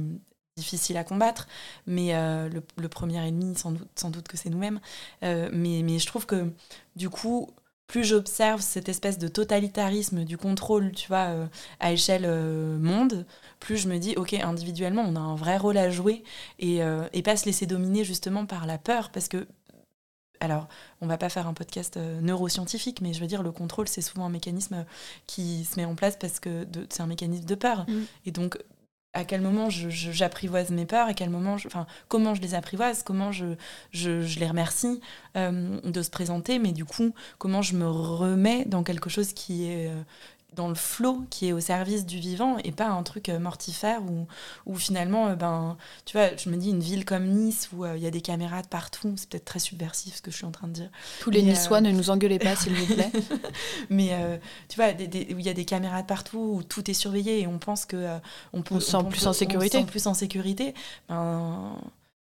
difficile 0.57 0.97
à 0.97 1.03
combattre. 1.03 1.47
Mais 1.87 2.13
euh, 2.15 2.49
le, 2.49 2.63
le 2.77 2.89
premier 2.89 3.25
ennemi, 3.25 3.55
sans 3.57 3.71
doute, 3.71 3.89
sans 3.95 4.09
doute 4.09 4.27
que 4.27 4.37
c'est 4.37 4.49
nous-mêmes. 4.49 4.79
Euh, 5.23 5.49
mais, 5.53 5.81
mais 5.83 5.99
je 5.99 6.05
trouve 6.05 6.25
que 6.25 6.51
du 6.95 7.09
coup, 7.09 7.49
plus 7.91 8.05
j'observe 8.05 8.61
cette 8.61 8.87
espèce 8.87 9.17
de 9.19 9.27
totalitarisme 9.27 10.23
du 10.23 10.37
contrôle, 10.37 10.93
tu 10.93 11.09
vois, 11.09 11.27
euh, 11.27 11.45
à 11.81 11.91
échelle 11.91 12.23
euh, 12.25 12.79
monde, 12.79 13.25
plus 13.59 13.75
je 13.75 13.89
me 13.89 13.97
dis, 13.97 14.15
ok, 14.15 14.33
individuellement, 14.33 15.03
on 15.05 15.17
a 15.17 15.19
un 15.19 15.35
vrai 15.35 15.57
rôle 15.57 15.75
à 15.75 15.89
jouer 15.89 16.23
et, 16.57 16.81
euh, 16.83 17.05
et 17.11 17.21
pas 17.21 17.35
se 17.35 17.45
laisser 17.45 17.65
dominer 17.65 18.05
justement 18.05 18.45
par 18.45 18.65
la 18.65 18.77
peur, 18.77 19.09
parce 19.09 19.27
que, 19.27 19.45
alors, 20.39 20.69
on 21.01 21.07
va 21.07 21.17
pas 21.17 21.27
faire 21.27 21.47
un 21.47 21.53
podcast 21.53 21.97
neuroscientifique, 22.21 23.01
mais 23.01 23.11
je 23.11 23.19
veux 23.19 23.27
dire, 23.27 23.43
le 23.43 23.51
contrôle, 23.51 23.89
c'est 23.89 24.01
souvent 24.01 24.25
un 24.25 24.29
mécanisme 24.29 24.85
qui 25.27 25.65
se 25.65 25.77
met 25.77 25.83
en 25.83 25.95
place 25.95 26.15
parce 26.15 26.39
que 26.39 26.65
c'est 26.89 27.01
un 27.01 27.07
mécanisme 27.07 27.45
de 27.45 27.55
peur. 27.55 27.85
Mm. 27.89 28.01
Et 28.25 28.31
donc, 28.31 28.57
à 29.13 29.25
quel 29.25 29.41
moment 29.41 29.69
j'apprivoise 29.69 30.69
mes 30.71 30.85
peurs, 30.85 31.07
à 31.07 31.13
quel 31.13 31.29
moment, 31.29 31.57
je- 31.57 31.67
enfin, 31.67 31.85
comment 32.07 32.33
je 32.33 32.41
les 32.41 32.55
apprivoise, 32.55 33.03
comment 33.03 33.31
je, 33.31 33.45
je, 33.91 34.21
je 34.21 34.39
les 34.39 34.47
remercie 34.47 35.01
euh, 35.35 35.79
de 35.83 36.01
se 36.01 36.09
présenter, 36.09 36.59
mais 36.59 36.71
du 36.71 36.85
coup, 36.85 37.13
comment 37.37 37.61
je 37.61 37.75
me 37.75 37.89
remets 37.89 38.63
dans 38.65 38.83
quelque 38.83 39.09
chose 39.09 39.33
qui 39.33 39.65
est, 39.69 39.87
euh, 39.89 40.01
dans 40.53 40.67
le 40.67 40.75
flot 40.75 41.23
qui 41.29 41.47
est 41.47 41.53
au 41.53 41.59
service 41.59 42.05
du 42.05 42.19
vivant 42.19 42.57
et 42.63 42.71
pas 42.71 42.87
un 42.87 43.03
truc 43.03 43.29
mortifère 43.29 44.01
où, 44.03 44.27
où 44.65 44.75
finalement, 44.75 45.33
ben, 45.33 45.77
tu 46.05 46.17
vois, 46.17 46.35
je 46.35 46.49
me 46.49 46.57
dis 46.57 46.69
une 46.69 46.81
ville 46.81 47.05
comme 47.05 47.25
Nice 47.25 47.69
où 47.73 47.85
il 47.85 48.01
y 48.01 48.07
a 48.07 48.11
des 48.11 48.21
caméras 48.21 48.61
de 48.61 48.67
partout, 48.67 49.13
c'est 49.15 49.29
peut-être 49.29 49.45
très 49.45 49.59
subversif 49.59 50.15
ce 50.15 50.21
que 50.21 50.31
je 50.31 50.37
suis 50.37 50.45
en 50.45 50.51
train 50.51 50.67
de 50.67 50.73
dire. 50.73 50.89
Tous 51.21 51.29
les 51.29 51.41
Niçois, 51.41 51.81
ne 51.81 51.91
nous 51.91 52.09
engueulez 52.09 52.39
pas 52.39 52.55
s'il 52.55 52.73
vous 52.73 52.93
plaît. 52.93 53.11
Mais 53.89 54.39
tu 54.67 54.75
vois, 54.75 54.89
où 54.89 55.39
il 55.39 55.45
y 55.45 55.49
a 55.49 55.53
des 55.53 55.65
caméras 55.65 56.01
de 56.01 56.07
partout, 56.07 56.55
où 56.57 56.63
tout 56.63 56.89
est 56.89 56.95
surveillé 56.95 57.41
et 57.41 57.47
on 57.47 57.59
pense 57.59 57.85
que 57.85 58.19
on 58.53 58.61
peut... 58.61 58.75
On 58.75 58.79
se 58.79 58.91
sent 58.91 59.03
plus 59.09 59.27
en 59.27 59.33
sécurité. 59.33 59.77
On 59.77 59.81
se 59.81 59.85
sent 59.85 59.91
plus 59.91 60.07
en 60.07 60.13
sécurité. 60.13 60.73
Ben, 61.07 61.77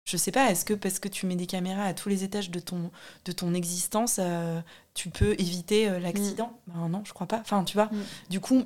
je 0.08 0.16
sais 0.16 0.32
pas, 0.32 0.50
est-ce 0.50 0.64
que 0.64 0.72
parce 0.72 0.98
que 1.00 1.08
tu 1.08 1.26
mets 1.26 1.36
des 1.36 1.46
caméras 1.46 1.84
à 1.84 1.92
tous 1.92 2.08
les 2.08 2.24
étages 2.24 2.50
de 2.50 2.60
ton, 2.60 2.90
de 3.26 3.32
ton 3.32 3.52
existence, 3.52 4.16
euh, 4.18 4.58
tu 4.94 5.10
peux 5.10 5.34
éviter 5.34 5.86
euh, 5.86 5.98
l'accident 5.98 6.58
mm. 6.66 6.72
ben 6.72 6.88
Non, 6.88 7.02
je 7.04 7.12
crois 7.12 7.26
pas. 7.26 7.40
Enfin, 7.40 7.62
tu 7.62 7.74
vois, 7.74 7.86
mm. 7.86 8.04
du 8.30 8.40
coup, 8.40 8.64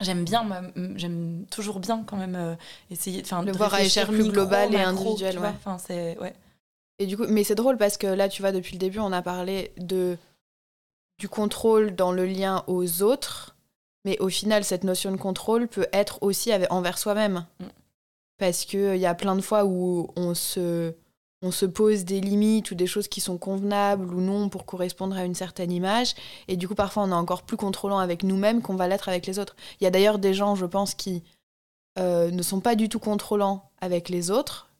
j'aime 0.00 0.24
bien, 0.24 0.44
j'aime 0.96 1.46
toujours 1.52 1.78
bien 1.78 2.02
quand 2.02 2.16
même 2.16 2.34
euh, 2.34 2.56
essayer 2.90 3.22
de, 3.22 3.44
de 3.44 3.56
voir 3.56 3.74
à 3.74 3.82
échelle 3.82 4.08
plus 4.08 4.28
globale 4.28 4.74
et 4.74 4.80
individuelle. 4.80 5.38
Ouais. 5.38 5.52
Enfin, 5.54 5.78
c'est, 5.78 6.18
ouais. 6.18 6.34
Et 6.98 7.06
du 7.06 7.16
coup, 7.16 7.26
mais 7.28 7.44
c'est 7.44 7.54
drôle 7.54 7.76
parce 7.76 7.96
que 7.96 8.08
là, 8.08 8.28
tu 8.28 8.42
vois, 8.42 8.50
depuis 8.50 8.72
le 8.72 8.80
début, 8.80 8.98
on 8.98 9.12
a 9.12 9.22
parlé 9.22 9.70
de, 9.76 10.18
du 11.18 11.28
contrôle 11.28 11.94
dans 11.94 12.10
le 12.10 12.26
lien 12.26 12.64
aux 12.66 13.02
autres. 13.02 13.54
Mais 14.04 14.18
au 14.18 14.28
final, 14.28 14.64
cette 14.64 14.82
notion 14.82 15.12
de 15.12 15.16
contrôle 15.16 15.68
peut 15.68 15.86
être 15.92 16.20
aussi 16.22 16.50
envers 16.70 16.98
soi-même. 16.98 17.46
Mm 17.60 17.66
parce 18.42 18.64
qu'il 18.64 18.80
euh, 18.80 18.96
y 18.96 19.06
a 19.06 19.14
plein 19.14 19.36
de 19.36 19.40
fois 19.40 19.64
où 19.64 20.08
on 20.16 20.34
se, 20.34 20.96
on 21.42 21.52
se 21.52 21.64
pose 21.64 22.04
des 22.04 22.20
limites 22.20 22.72
ou 22.72 22.74
des 22.74 22.88
choses 22.88 23.06
qui 23.06 23.20
sont 23.20 23.38
convenables 23.38 24.12
ou 24.12 24.20
non 24.20 24.48
pour 24.48 24.66
correspondre 24.66 25.16
à 25.16 25.24
une 25.24 25.36
certaine 25.36 25.70
image. 25.70 26.16
Et 26.48 26.56
du 26.56 26.66
coup, 26.66 26.74
parfois, 26.74 27.04
on 27.04 27.10
est 27.12 27.14
encore 27.14 27.44
plus 27.44 27.56
contrôlant 27.56 27.98
avec 27.98 28.24
nous-mêmes 28.24 28.60
qu'on 28.60 28.74
va 28.74 28.88
l'être 28.88 29.08
avec 29.08 29.28
les 29.28 29.38
autres. 29.38 29.54
Il 29.80 29.84
y 29.84 29.86
a 29.86 29.90
d'ailleurs 29.90 30.18
des 30.18 30.34
gens, 30.34 30.56
je 30.56 30.66
pense, 30.66 30.96
qui 30.96 31.22
euh, 32.00 32.32
ne 32.32 32.42
sont 32.42 32.58
pas 32.58 32.74
du 32.74 32.88
tout 32.88 32.98
contrôlants 32.98 33.70
avec 33.80 34.08
les 34.08 34.32
autres 34.32 34.70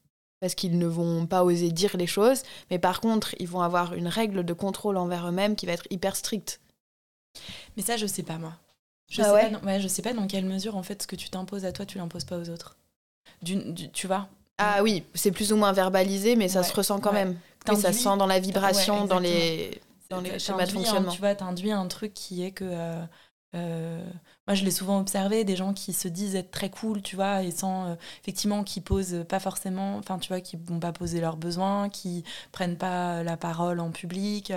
parce 0.41 0.57
qu'ils 0.57 0.77
ne 0.77 0.87
vont 0.89 1.27
pas 1.27 1.45
oser 1.45 1.71
dire 1.71 1.97
les 1.97 2.09
choses, 2.09 2.43
mais 2.69 2.81
par 2.81 3.01
contre, 3.01 3.33
ils 3.39 3.47
vont 3.47 3.61
avoir 3.61 3.95
une 3.95 4.09
règle 4.09 4.45
de 4.45 4.53
contrôle 4.53 4.97
envers 4.97 5.29
eux-mêmes 5.29 5.55
qui 5.55 5.67
va 5.67 5.73
être 5.73 5.87
hyper 5.91 6.17
stricte. 6.17 6.61
Mais 7.77 7.85
ça, 7.85 7.97
je 7.97 8.09
sais 8.09 8.25
pas, 8.25 8.39
moi. 8.39 8.55
Je, 9.09 9.23
ah 9.23 9.41
sais 9.41 9.57
pas 9.61 9.79
je 9.79 9.87
sais 9.87 10.03
pas 10.03 10.15
dans 10.15 10.27
quelle 10.27 10.47
mesure, 10.47 10.75
en 10.75 10.83
fait, 10.83 11.03
ce 11.03 11.07
que 11.07 11.15
tu 11.15 11.31
t'imposes 11.31 11.65
à 11.65 11.71
toi, 11.71 11.87
tu 11.87 11.99
l'imposes 11.99 12.25
pas 12.25 12.39
aux 12.39 12.51
autres 12.51 12.77
tu 13.45 14.07
vois 14.07 14.29
Ah 14.59 14.83
oui, 14.83 15.05
c'est 15.15 15.33
plus 15.33 15.53
ou 15.53 15.57
moins 15.57 15.73
verbalisé, 15.73 16.37
mais 16.37 16.49
ça 16.49 16.63
se 16.63 16.73
ressent 16.75 16.99
quand 17.01 17.13
même. 17.13 17.37
ça 17.67 17.93
se 17.93 17.99
sent 17.99 18.17
dans 18.19 18.27
la 18.27 18.41
vibration, 18.41 19.07
dans 19.07 19.19
les, 19.19 19.81
dans 20.11 20.21
les 20.21 20.39
schémas 20.39 20.67
de 20.67 20.73
fonctionnement. 20.73 21.11
tu 21.11 21.21
vois, 21.21 21.43
induit 21.43 21.73
un 21.73 21.87
truc 21.89 22.15
qui 22.15 22.45
est 22.45 22.53
que. 22.53 22.65
Euh, 22.65 23.05
euh, 23.55 24.03
moi, 24.47 24.55
je 24.55 24.65
l'ai 24.65 24.71
souvent 24.71 24.99
observé, 24.99 25.45
des 25.45 25.57
gens 25.57 25.75
qui 25.75 25.93
se 25.93 26.09
disent 26.09 26.35
être 26.35 26.51
très 26.51 26.71
cool, 26.71 27.03
tu 27.03 27.17
vois, 27.17 27.43
et 27.43 27.51
sans. 27.51 27.87
Euh, 27.87 27.95
effectivement, 28.23 28.65
qui 28.65 28.81
posent 28.81 29.25
pas 29.29 29.41
forcément. 29.41 29.97
Enfin, 29.99 30.19
tu 30.19 30.29
vois, 30.29 30.41
qui 30.41 30.57
vont 30.57 30.81
pas 30.81 30.93
poser 30.93 31.21
leurs 31.21 31.37
besoins, 31.37 31.91
qui 31.91 32.25
prennent 32.51 32.79
pas 32.79 33.23
la 33.23 33.37
parole 33.37 33.79
en 33.81 33.91
public, 33.91 34.53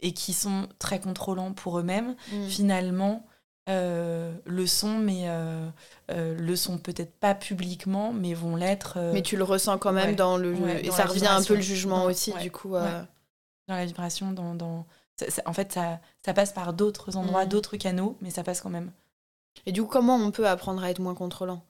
et 0.00 0.12
qui 0.12 0.32
sont 0.32 0.66
très 0.78 0.98
contrôlants 0.98 1.52
pour 1.52 1.78
eux-mêmes. 1.78 2.16
Mm. 2.32 2.46
Finalement 2.48 3.26
euh, 3.70 4.34
le 4.44 4.66
sont, 4.66 4.98
mais 4.98 5.22
euh, 5.26 5.66
euh, 6.10 6.36
le 6.36 6.54
sont 6.54 6.76
peut-être 6.76 7.14
pas 7.14 7.34
publiquement, 7.34 8.12
mais 8.12 8.34
vont 8.34 8.56
l'être. 8.56 8.98
mais 9.14 9.22
tu 9.22 9.38
le 9.38 9.44
ressens 9.44 9.78
quand 9.78 9.92
même 9.92 10.14
dans 10.16 10.36
le. 10.36 10.54
et 10.84 10.90
ça 10.90 11.04
revient 11.04 11.26
un 11.26 11.42
peu 11.42 11.54
le 11.54 11.62
jugement 11.62 12.04
aussi, 12.04 12.32
du 12.42 12.50
coup. 12.50 12.72
Dans 12.72 13.76
la 13.76 13.86
vibration, 13.86 14.32
dans. 14.32 14.54
dans... 14.54 14.84
en 15.46 15.52
fait, 15.54 15.72
ça, 15.72 15.98
ça 16.22 16.34
passe 16.34 16.52
par 16.52 16.74
d'autres 16.74 17.16
endroits, 17.16 17.46
mm. 17.46 17.48
d'autres 17.48 17.76
canaux, 17.78 18.18
mais 18.20 18.28
ça 18.28 18.42
passe 18.42 18.60
quand 18.60 18.68
même. 18.68 18.92
Et 19.64 19.72
du 19.72 19.82
coup, 19.82 19.88
comment 19.88 20.16
on 20.16 20.30
peut 20.30 20.46
apprendre 20.46 20.84
à 20.84 20.90
être 20.90 20.98
moins 20.98 21.14
contrôlant? 21.14 21.62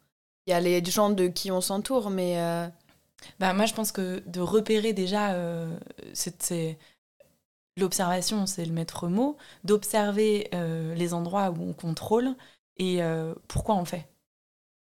Il 0.46 0.50
y 0.50 0.54
a 0.54 0.60
les 0.60 0.84
gens 0.84 1.10
de 1.10 1.28
qui 1.28 1.52
on 1.52 1.60
s'entoure, 1.60 2.10
mais. 2.10 2.36
Bah, 3.38 3.54
moi, 3.54 3.64
je 3.66 3.72
pense 3.72 3.92
que 3.92 4.22
de 4.26 4.40
repérer 4.40 4.92
déjà, 4.92 5.36
c'est 6.12 6.76
L'observation, 7.76 8.46
c'est 8.46 8.64
le 8.64 8.72
maître 8.72 9.08
mot, 9.08 9.36
d'observer 9.64 10.48
euh, 10.54 10.94
les 10.94 11.12
endroits 11.12 11.50
où 11.50 11.60
on 11.60 11.72
contrôle 11.72 12.36
et 12.76 13.02
euh, 13.02 13.34
pourquoi 13.48 13.74
on 13.74 13.84
fait. 13.84 14.06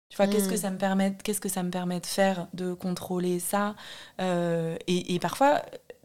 Tu 0.08 0.16
vois, 0.16 0.26
qu'est-ce 0.26 0.48
que 0.48 0.54
hmm. 0.54 0.58
ça 0.58 0.70
me 0.72 0.78
permet, 0.78 1.16
qu'est-ce 1.22 1.40
que 1.40 1.48
ça 1.48 1.62
me 1.62 1.70
permet 1.70 2.00
de 2.00 2.06
faire, 2.06 2.48
de 2.52 2.74
contrôler 2.74 3.38
ça 3.38 3.76
euh, 4.20 4.76
et, 4.88 5.20
parfois, 5.20 5.62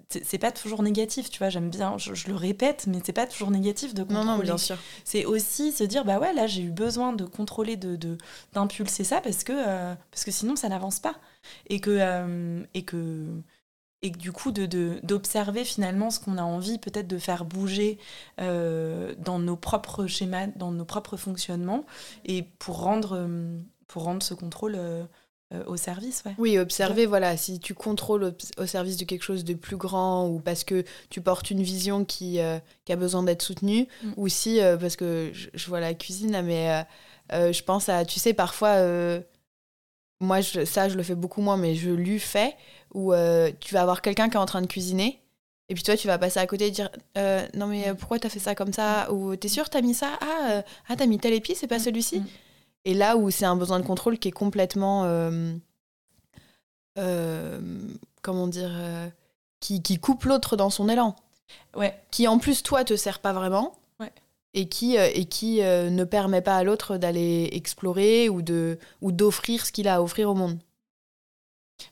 c'est 0.10 0.38
pas 0.38 0.52
toujours 0.52 0.84
négatif, 0.84 1.32
tu 1.32 1.39
vois. 1.39 1.50
J'aime 1.50 1.71
bien, 1.71 1.98
je, 1.98 2.28
le 2.28 2.36
répète, 2.36 2.86
mais 2.86 3.00
c'est 3.04 3.13
pas 3.13 3.26
toujours 3.26 3.50
négatif 3.50 3.95
de 3.95 4.04
contrôler. 4.04 4.24
Non, 4.24 4.38
non, 4.38 4.43
bien 4.43 4.60
sûr. 4.60 4.78
C'est 5.06 5.26
aussi 5.26 5.71
se 5.71 5.84
dire, 5.84 6.06
bah 6.06 6.19
ouais, 6.19 6.34
là, 6.34 6.45
j'ai 6.45 6.62
eu 6.62 6.69
besoin 6.69 7.13
de 7.13 7.26
contrôler, 7.26 7.78
de 7.78 8.15
d'impulser 8.54 9.04
ça 9.04 9.21
parce 9.21 9.43
que 9.43 9.54
parce 10.12 10.24
que 10.24 10.30
sinon, 10.30 10.56
ça 10.56 10.69
n'avance 10.69 11.00
pas 11.00 11.15
et 11.67 11.80
que 11.80 12.63
et 12.76 12.84
que 12.84 13.41
et 14.06 14.12
du 14.12 14.32
coup 14.32 14.52
d'observer 14.52 15.62
de, 15.62 15.65
finalement 15.65 16.12
ce 16.12 16.20
qu'on 16.20 16.38
a 16.38 16.44
envie 16.44 16.78
peut-être 16.78 17.08
de 17.08 17.18
faire 17.18 17.44
bouger 17.44 17.98
euh, 18.39 19.15
dans 19.18 19.39
nos 19.39 19.56
propres 19.56 20.06
schémas, 20.06 20.48
dans 20.56 20.72
nos 20.72 20.86
propres 20.86 21.18
fonctionnements, 21.18 21.86
et 22.24 22.44
pour 22.44 22.82
rendre, 22.82 23.18
euh, 23.18 23.58
pour 23.88 24.04
rendre 24.04 24.22
ce 24.22 24.36
contrôle 24.36 24.76
euh, 24.76 25.06
au 25.65 25.76
service. 25.76 26.22
Ouais. 26.26 26.36
Oui, 26.38 26.60
observer, 26.60 27.08
voilà, 27.08 27.36
si 27.36 27.60
tu 27.60 27.74
contrôles 27.74 28.36
au, 28.58 28.65
service 28.68 28.98
de 28.98 29.06
quelque 29.06 29.24
chose 29.24 29.44
de 29.44 29.56
plus 29.56 29.78
grand, 29.78 30.28
ou 30.28 30.39
parce 30.39 30.63
que 30.63 30.84
tu 31.10 31.20
portes 31.20 31.50
une 31.50 31.63
vision 31.63 32.06
qui, 32.06 32.39
qui 32.84 32.94
a 32.94 32.96
besoin 32.96 33.24
d'être 33.24 33.41
soutenue, 33.41 33.88
mm. 34.04 34.13
ou 34.18 34.28
si, 34.28 34.60
parce 34.80 34.96
que 34.96 35.32
je, 35.34 35.68
vois 35.68 35.80
la 35.80 35.94
cuisine, 35.96 36.41
mais 36.44 36.86
je 37.32 37.62
pense 37.63 37.89
à, 37.89 38.06
tu 38.06 38.20
sais, 38.20 38.34
parfois 38.34 38.78
moi, 40.19 40.41
ça, 40.41 40.89
je 40.89 40.95
le 40.95 41.04
fais 41.04 41.15
beaucoup 41.15 41.41
moins, 41.41 41.58
mais 41.58 41.75
je 41.75 41.89
lui 41.89 42.19
fais, 42.19 42.56
où 42.93 43.13
euh, 43.13 43.51
tu 43.60 43.73
vas 43.73 43.82
avoir 43.82 44.01
quelqu'un 44.01 44.30
qui 44.30 44.36
est 44.36 44.39
en 44.39 44.45
train 44.45 44.62
de 44.62 44.67
cuisiner, 44.67 45.21
et 45.67 45.73
puis 45.73 45.84
toi, 45.84 45.97
tu 45.97 46.08
vas 46.08 46.17
passer 46.17 46.39
à 46.39 46.45
côté 46.45 46.67
et 46.67 46.71
dire 46.71 46.89
euh, 47.17 47.45
Non, 47.56 47.65
mais 47.65 47.89
euh, 47.89 47.95
pourquoi 47.95 48.19
t'as 48.19 48.30
fait 48.30 48.39
ça 48.39 48.54
comme 48.54 48.71
ça? 48.71 49.12
Ou 49.12 49.36
t'es 49.36 49.47
sûr, 49.47 49.69
t'as 49.69 49.82
mis 49.82 49.95
ça? 49.95 50.17
Ah, 50.21 50.62
ah 50.88 50.95
t'as 50.95 51.08
mis 51.08 51.17
tel 51.17 51.34
épice, 51.34 51.60
c'est 51.60 51.67
pas 51.67 51.78
mm, 51.78 51.84
celui-ci? 51.84 52.19
mm. 52.19 52.28
Et 52.86 52.93
là 52.93 53.17
où 53.17 53.32
c'est 53.32 53.45
un 53.45 53.56
besoin 53.56 53.80
de 53.80 53.86
contrôle 53.86 54.19
qui 54.19 54.28
est 54.28 54.32
complètement. 54.32 55.01
comment 58.21 58.47
dire 58.47 58.71
qui, 59.60 59.82
qui 59.82 59.97
coupe 59.97 60.25
l'autre 60.25 60.56
dans 60.56 60.69
son 60.69 60.88
élan. 60.88 61.15
Ouais. 61.75 61.99
Qui 62.12 62.28
en 62.28 62.38
plus, 62.38 62.62
toi, 62.62 62.84
te 62.84 62.95
sert 62.95 63.19
pas 63.19 63.34
vraiment 63.34 63.75
et 64.56 64.68
qui, 64.68 64.98
euh, 64.98 65.10
et 65.13 65.26
qui 65.26 65.62
euh, 65.62 65.89
ne 65.91 66.04
permet 66.06 66.41
pas 66.41 66.58
à 66.58 66.63
l'autre 66.63 66.98
d'aller 66.98 67.50
explorer 67.52 68.30
ou 68.30 68.41
de 68.41 68.80
ou 69.02 69.12
d'offrir 69.12 69.65
ce 69.65 69.72
qu'il 69.72 69.88
a 69.88 69.96
à 69.96 70.02
offrir 70.02 70.30
au 70.30 70.34
monde. 70.34 70.58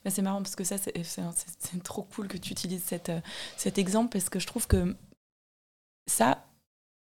Bah, 0.04 0.10
c'est 0.10 0.21
marrant 0.21 0.41
parce 0.41 0.56
que 0.56 0.63
ça, 0.63 0.78
c'est 0.78 1.84
trop 1.84 2.04
cool 2.04 2.30
que 2.30 2.38
tu 2.38 2.54
utilises 2.54 2.84
cette, 2.84 3.10
euh, 3.10 3.19
cet 3.58 3.78
exemple 3.78 4.13
parce 4.13 4.30
que 4.30 4.39
je 4.39 4.47
trouve 4.47 4.65
que 4.65 4.95
ça, 6.08 6.45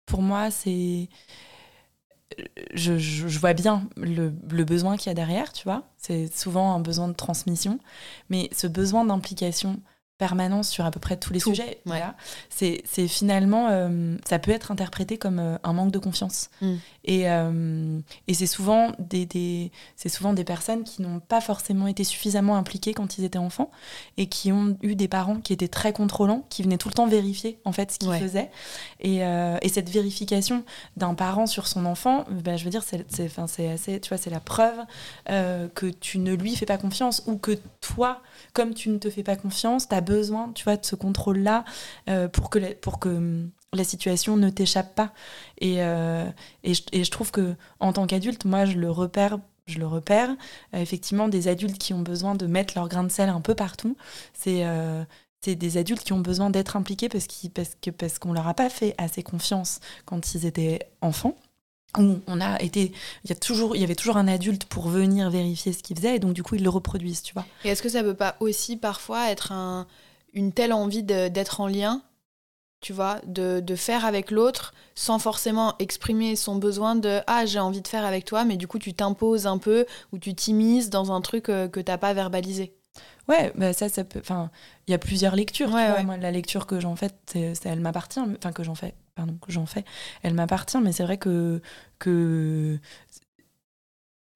pour 0.07 0.23
moi, 0.23 0.51
c'est. 0.51 1.09
Je, 2.75 2.96
je, 2.96 3.38
vois 3.38 3.55
bien 3.55 3.88
le, 3.96 4.33
le 4.51 4.64
besoin 4.64 4.96
qu'il 4.96 5.09
y 5.09 5.11
a 5.11 5.14
derrière, 5.14 5.53
tu 5.53 5.64
vois. 5.64 5.83
C'est 5.99 6.35
souvent 6.35 6.73
un 6.75 6.81
besoin 6.81 7.09
de 7.09 7.12
transmission, 7.12 7.81
mais 8.31 8.49
ce 8.53 8.66
besoin 8.66 9.05
d'implication, 9.05 9.81
permanence 10.20 10.68
sur 10.68 10.85
à 10.85 10.90
peu 10.90 11.00
près 11.00 11.16
tous 11.16 11.33
les 11.33 11.40
sujets. 11.40 11.80
Voilà. 11.87 12.14
C'est 12.50 13.09
finalement, 13.09 13.68
euh, 13.70 14.16
ça 14.28 14.38
peut 14.38 14.50
être 14.50 14.70
interprété 14.70 15.16
comme 15.16 15.38
euh, 15.38 15.56
un 15.64 15.72
manque 15.72 15.92
de 15.92 15.98
confiance. 15.98 16.50
Mm. 16.61 16.74
Et, 17.06 17.30
euh, 17.30 17.98
et 18.28 18.35
c'est 18.35 18.46
souvent 18.46 18.92
des, 18.98 19.24
des 19.24 19.72
c'est 19.96 20.11
souvent 20.11 20.35
des 20.35 20.44
personnes 20.44 20.85
qui 20.85 21.00
n'ont 21.00 21.20
pas 21.20 21.40
forcément 21.40 21.87
été 21.87 22.04
suffisamment 22.04 22.56
impliquées 22.56 22.92
quand 22.92 23.16
ils 23.16 23.24
étaient 23.24 23.38
enfants 23.38 23.70
et 24.18 24.26
qui 24.26 24.52
ont 24.52 24.76
eu 24.83 24.94
des 24.94 25.09
parents 25.09 25.40
qui 25.40 25.54
étaient 25.54 25.68
très 25.68 25.94
contrôlants, 25.94 26.44
qui 26.50 26.62
venaient 26.62 26.76
tout 26.76 26.88
le 26.88 26.94
temps 26.94 27.06
vérifier 27.06 27.59
en 27.64 27.72
fait 27.72 27.90
ce 27.90 27.98
qu'ils 27.98 28.12
faisaient. 28.12 28.50
Et, 29.00 29.20
et, 29.20 29.68
cette 29.70 29.88
vérification 29.88 30.64
d'un 30.98 31.14
parent 31.14 31.46
sur 31.46 31.66
son 31.66 31.87
enfant, 31.87 32.26
ben, 32.30 32.59
je 32.59 32.64
veux 32.64 32.70
dire, 32.70 32.83
c'est 32.83 33.00
assez, 33.38 34.00
tu 34.00 34.09
vois, 34.11 34.18
c'est 34.18 34.30
la 34.30 34.40
preuve 34.40 34.78
que 35.26 35.87
tu 35.87 36.18
ne 36.18 36.35
lui 36.35 36.54
fais 36.54 36.66
pas 36.66 36.76
confiance 36.76 37.22
ou 37.26 37.38
que 37.38 37.52
toi, 37.80 38.20
comme 38.52 38.74
tu 38.74 38.90
ne 38.90 38.98
te 38.98 39.09
fais 39.09 39.22
pas 39.22 39.37
confiance, 39.37 39.88
tu 39.88 39.94
as 39.94 40.02
besoin, 40.11 40.53
tu 40.55 40.64
vois, 40.64 40.77
de 40.77 40.85
ce 40.85 40.96
contrôle-là 40.96 41.64
euh, 42.09 42.29
pour 42.29 42.51
que, 42.51 42.59
la, 42.59 42.75
pour 42.75 42.99
que 42.99 43.09
hum, 43.09 43.51
la 43.73 43.85
situation 43.85 44.37
ne 44.37 44.51
t'échappe 44.51 44.94
pas. 44.94 45.12
Et, 45.59 45.77
euh, 45.83 46.29
et, 46.64 46.75
je, 46.75 47.11
trouve 47.11 47.31
que 47.31 47.55
en 47.79 47.92
tant 47.92 48.07
qu'adulte, 48.07 48.44
moi, 48.44 48.64
je 48.64 48.77
le 48.77 48.90
repère 48.90 49.38
je 49.66 49.79
le 49.79 49.87
repère. 49.87 50.31
Euh, 50.75 50.79
effectivement, 50.81 51.29
des 51.29 51.46
adultes 51.46 51.79
qui 51.79 51.94
ont 51.94 52.01
besoin 52.03 52.35
de 52.35 52.46
mettre 52.46 52.75
leur 52.75 52.88
grain 52.88 53.05
de 53.05 53.12
sel 53.12 53.29
un 53.29 53.40
peu 53.40 53.55
partout, 53.55 53.96
c'est 54.35 54.64
c'est 55.42 55.55
des 55.55 55.79
adultes 55.79 56.03
qui 56.05 56.12
ont 56.12 56.20
besoin 56.20 56.51
d'être 56.51 56.77
impliqués 56.77 57.09
parce 57.09 57.27
qu'on 57.27 57.49
parce 57.49 57.75
que, 57.81 57.90
parce 57.90 58.18
qu'on 58.18 58.33
leur 58.33 58.46
a 58.49 58.55
pas 58.55 58.68
fait 58.68 58.94
assez 58.99 59.23
confiance 59.23 59.81
quand 60.05 60.35
ils 60.35 60.44
étaient 60.44 60.81
enfants 61.01 61.37
où 61.98 62.20
on 62.26 62.40
a 62.40 62.61
été 62.62 62.92
il 63.24 63.31
y 63.31 63.33
a 63.33 63.37
toujours 63.37 63.74
il 63.76 63.81
y 63.81 63.85
avait 63.85 63.94
toujours 63.94 64.16
un 64.16 64.29
adulte 64.29 64.64
pour 64.64 64.88
venir 64.88 65.31
vérifier 65.31 65.72
ce 65.72 65.83
qu'il 65.83 65.96
faisait 65.96 66.16
et 66.16 66.18
donc 66.18 66.35
du 66.35 66.42
coup 66.42 66.55
ils 66.55 66.62
le 66.62 66.70
reproduisent 66.70 67.22
tu 67.22 67.35
vois 67.35 67.46
et 67.64 67.68
est-ce 67.68 67.83
que 67.83 67.88
ça 67.88 68.03
peut 68.03 68.14
pas 68.14 68.37
aussi 68.40 68.76
parfois 68.76 69.31
être 69.31 69.53
un, 69.53 69.87
une 70.33 70.53
telle 70.53 70.72
envie 70.72 71.03
d'être 71.03 71.61
en 71.61 71.66
lien 71.66 72.03
tu 72.81 72.94
vois, 72.94 73.20
de, 73.26 73.61
de 73.61 73.76
faire 73.76 74.05
avec 74.07 74.31
l'autre 74.31 74.72
sans 74.94 75.18
forcément 75.18 75.74
exprimer 75.79 76.35
son 76.35 76.57
besoin 76.57 76.96
de 76.96 77.20
ah 77.26 77.44
j'ai 77.44 77.59
envie 77.59 77.83
de 77.83 77.88
faire 77.88 78.05
avec 78.05 78.24
toi, 78.24 78.44
mais 78.44 78.57
du 78.57 78.66
coup 78.66 78.79
tu 78.79 78.94
t'imposes 78.94 79.46
un 79.46 79.59
peu 79.59 79.85
ou 80.12 80.18
tu 80.18 80.35
t'immises 80.35 80.88
dans 80.88 81.12
un 81.12 81.20
truc 81.20 81.48
euh, 81.48 81.68
que 81.68 81.81
t'as 81.81 81.98
pas 81.98 82.14
verbalisé. 82.14 82.74
Ouais, 83.29 83.53
bah 83.55 83.72
ça, 83.72 83.88
ça 83.88 84.03
peut. 84.05 84.18
Enfin, 84.20 84.50
il 84.88 84.90
y 84.90 84.94
a 84.94 84.98
plusieurs 84.98 85.37
lectures. 85.37 85.68
tu 85.68 85.74
Ouais, 85.74 85.87
vois. 85.88 85.96
ouais. 85.98 86.05
Moi, 86.05 86.16
la 86.16 86.31
lecture 86.33 86.66
que 86.66 86.81
j'en 86.81 86.96
fais, 86.96 87.11
c'est, 87.26 87.55
c'est- 87.55 87.68
elle 87.68 87.81
m'appartient. 87.81 88.18
Enfin, 88.20 88.53
que 88.53 88.64
j'en 88.64 88.74
fais. 88.74 88.94
Pardon, 89.14 89.37
que 89.40 89.53
j'en 89.53 89.66
fais. 89.66 89.85
Elle 90.22 90.35
m'appartient, 90.35 90.79
mais 90.79 90.92
c'est 90.92 91.05
vrai 91.05 91.18
que 91.18 91.61
que 91.98 92.79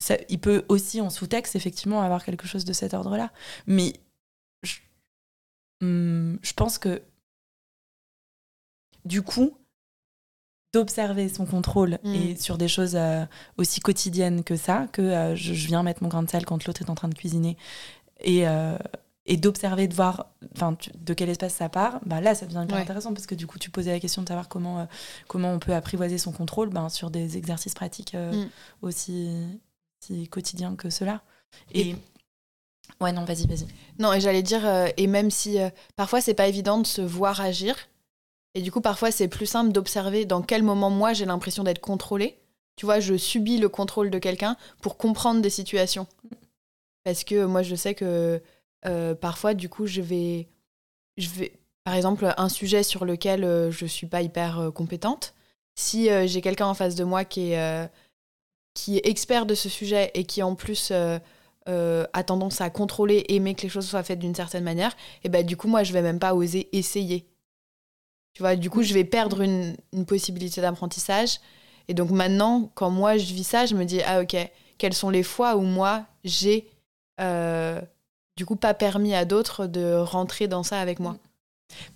ça, 0.00 0.16
il 0.28 0.38
peut 0.38 0.64
aussi 0.68 1.00
en 1.00 1.10
sous-texte 1.10 1.56
effectivement 1.56 2.02
avoir 2.02 2.24
quelque 2.24 2.46
chose 2.46 2.64
de 2.64 2.72
cet 2.72 2.94
ordre-là. 2.94 3.32
Mais 3.66 3.94
je, 4.62 4.76
hum, 5.80 6.38
je 6.42 6.52
pense 6.52 6.78
que 6.78 7.02
du 9.04 9.22
coup, 9.22 9.56
d'observer 10.72 11.28
son 11.28 11.46
contrôle 11.46 11.98
Mm. 12.02 12.14
et 12.14 12.36
sur 12.36 12.58
des 12.58 12.68
choses 12.68 12.96
euh, 12.96 13.24
aussi 13.58 13.80
quotidiennes 13.80 14.42
que 14.42 14.56
ça, 14.56 14.88
que 14.92 15.02
euh, 15.02 15.36
je, 15.36 15.54
je 15.54 15.66
viens 15.68 15.82
mettre 15.82 16.02
mon 16.02 16.08
grain 16.08 16.22
de 16.22 16.28
sel 16.30 16.44
quand 16.44 16.64
l'autre 16.66 16.82
est 16.82 16.90
en 16.90 16.94
train 16.96 17.08
de 17.08 17.14
cuisiner 17.14 17.56
et, 18.24 18.48
euh, 18.48 18.76
et 19.26 19.36
d'observer, 19.36 19.86
de 19.88 19.94
voir 19.94 20.26
tu- 20.78 20.90
de 20.94 21.14
quel 21.14 21.28
espace 21.30 21.54
ça 21.54 21.68
part, 21.68 22.00
bah 22.04 22.20
là 22.20 22.34
ça 22.34 22.44
devient 22.46 22.62
hyper 22.64 22.76
Ouais. 22.76 22.82
intéressant 22.82 23.14
parce 23.14 23.26
que 23.26 23.34
du 23.34 23.46
coup 23.46 23.58
tu 23.58 23.70
posais 23.70 23.92
la 23.92 24.00
question 24.00 24.20
de 24.22 24.28
savoir 24.28 24.48
comment, 24.48 24.80
euh, 24.80 24.84
comment 25.28 25.52
on 25.52 25.58
peut 25.58 25.74
apprivoiser 25.74 26.18
son 26.18 26.32
contrôle 26.32 26.68
ben, 26.70 26.88
sur 26.88 27.10
des 27.10 27.36
exercices 27.38 27.74
pratiques 27.74 28.14
euh, 28.14 28.32
Mm. 28.44 28.48
aussi, 28.82 29.30
aussi 30.02 30.28
quotidiens 30.28 30.74
que 30.76 30.90
cela. 30.90 31.22
Et, 31.72 31.94
ouais, 33.00 33.12
non, 33.12 33.24
vas-y, 33.24 33.46
vas-y. 33.46 33.66
Non, 33.98 34.12
et 34.12 34.20
j'allais 34.20 34.42
dire, 34.42 34.62
et 34.96 35.06
même 35.06 35.30
si 35.30 35.56
parfois 35.96 36.20
c'est 36.20 36.34
pas 36.34 36.48
évident 36.48 36.78
de 36.78 36.86
se 36.86 37.00
voir 37.00 37.40
agir, 37.40 37.76
et 38.54 38.62
du 38.62 38.70
coup 38.70 38.80
parfois 38.80 39.10
c'est 39.10 39.28
plus 39.28 39.46
simple 39.46 39.72
d'observer 39.72 40.26
dans 40.26 40.42
quel 40.42 40.62
moment 40.62 40.90
moi 40.90 41.12
j'ai 41.12 41.24
l'impression 41.24 41.64
d'être 41.64 41.80
contrôlée. 41.80 42.38
Tu 42.76 42.86
vois, 42.86 42.98
je 42.98 43.16
subis 43.16 43.58
le 43.58 43.68
contrôle 43.68 44.10
de 44.10 44.18
quelqu'un 44.18 44.56
pour 44.82 44.96
comprendre 44.96 45.40
des 45.40 45.48
situations. 45.50 46.08
Parce 47.04 47.24
que 47.24 47.44
moi 47.44 47.62
je 47.62 47.74
sais 47.74 47.94
que 47.94 48.42
euh, 48.86 49.14
parfois 49.14 49.54
du 49.54 49.68
coup 49.68 49.86
je 49.86 50.00
vais, 50.00 50.48
je 51.16 51.28
vais, 51.28 51.52
par 51.84 51.94
exemple, 51.94 52.32
un 52.36 52.48
sujet 52.48 52.82
sur 52.82 53.04
lequel 53.04 53.44
euh, 53.44 53.70
je 53.70 53.84
suis 53.86 54.06
pas 54.06 54.22
hyper 54.22 54.58
euh, 54.58 54.70
compétente, 54.70 55.34
si 55.74 56.10
euh, 56.10 56.26
j'ai 56.26 56.40
quelqu'un 56.40 56.66
en 56.66 56.74
face 56.74 56.94
de 56.94 57.04
moi 57.04 57.24
qui 57.24 57.52
est, 57.52 57.90
qui 58.74 58.96
est 58.96 59.06
expert 59.06 59.46
de 59.46 59.54
ce 59.54 59.68
sujet 59.68 60.10
et 60.14 60.24
qui 60.24 60.42
en 60.42 60.54
plus 60.54 60.92
a 61.66 62.22
tendance 62.24 62.60
à 62.60 62.70
contrôler, 62.70 63.24
aimer 63.28 63.54
que 63.54 63.62
les 63.62 63.68
choses 63.68 63.86
soient 63.86 64.02
faites 64.02 64.18
d'une 64.18 64.34
certaine 64.34 64.64
manière, 64.64 64.96
et 65.24 65.28
ben 65.28 65.44
du 65.44 65.56
coup, 65.56 65.68
moi, 65.68 65.82
je 65.82 65.92
vais 65.92 66.02
même 66.02 66.18
pas 66.18 66.34
oser 66.34 66.68
essayer. 66.76 67.26
Tu 68.32 68.42
vois, 68.42 68.56
du 68.56 68.70
coup, 68.70 68.82
je 68.82 68.94
vais 68.94 69.04
perdre 69.04 69.42
une, 69.42 69.76
une 69.92 70.06
possibilité 70.06 70.60
d'apprentissage. 70.60 71.38
Et 71.86 71.94
donc 71.94 72.10
maintenant, 72.10 72.70
quand 72.74 72.90
moi, 72.90 73.16
je 73.16 73.32
vis 73.32 73.44
ça, 73.44 73.66
je 73.66 73.74
me 73.74 73.84
dis, 73.84 74.00
ah 74.06 74.22
ok, 74.22 74.36
quelles 74.78 74.94
sont 74.94 75.10
les 75.10 75.22
fois 75.22 75.56
où 75.56 75.60
moi, 75.60 76.04
j'ai, 76.24 76.68
euh, 77.20 77.80
du 78.36 78.46
coup, 78.46 78.56
pas 78.56 78.74
permis 78.74 79.14
à 79.14 79.24
d'autres 79.24 79.66
de 79.66 79.94
rentrer 79.94 80.48
dans 80.48 80.62
ça 80.62 80.80
avec 80.80 81.00
moi. 81.00 81.16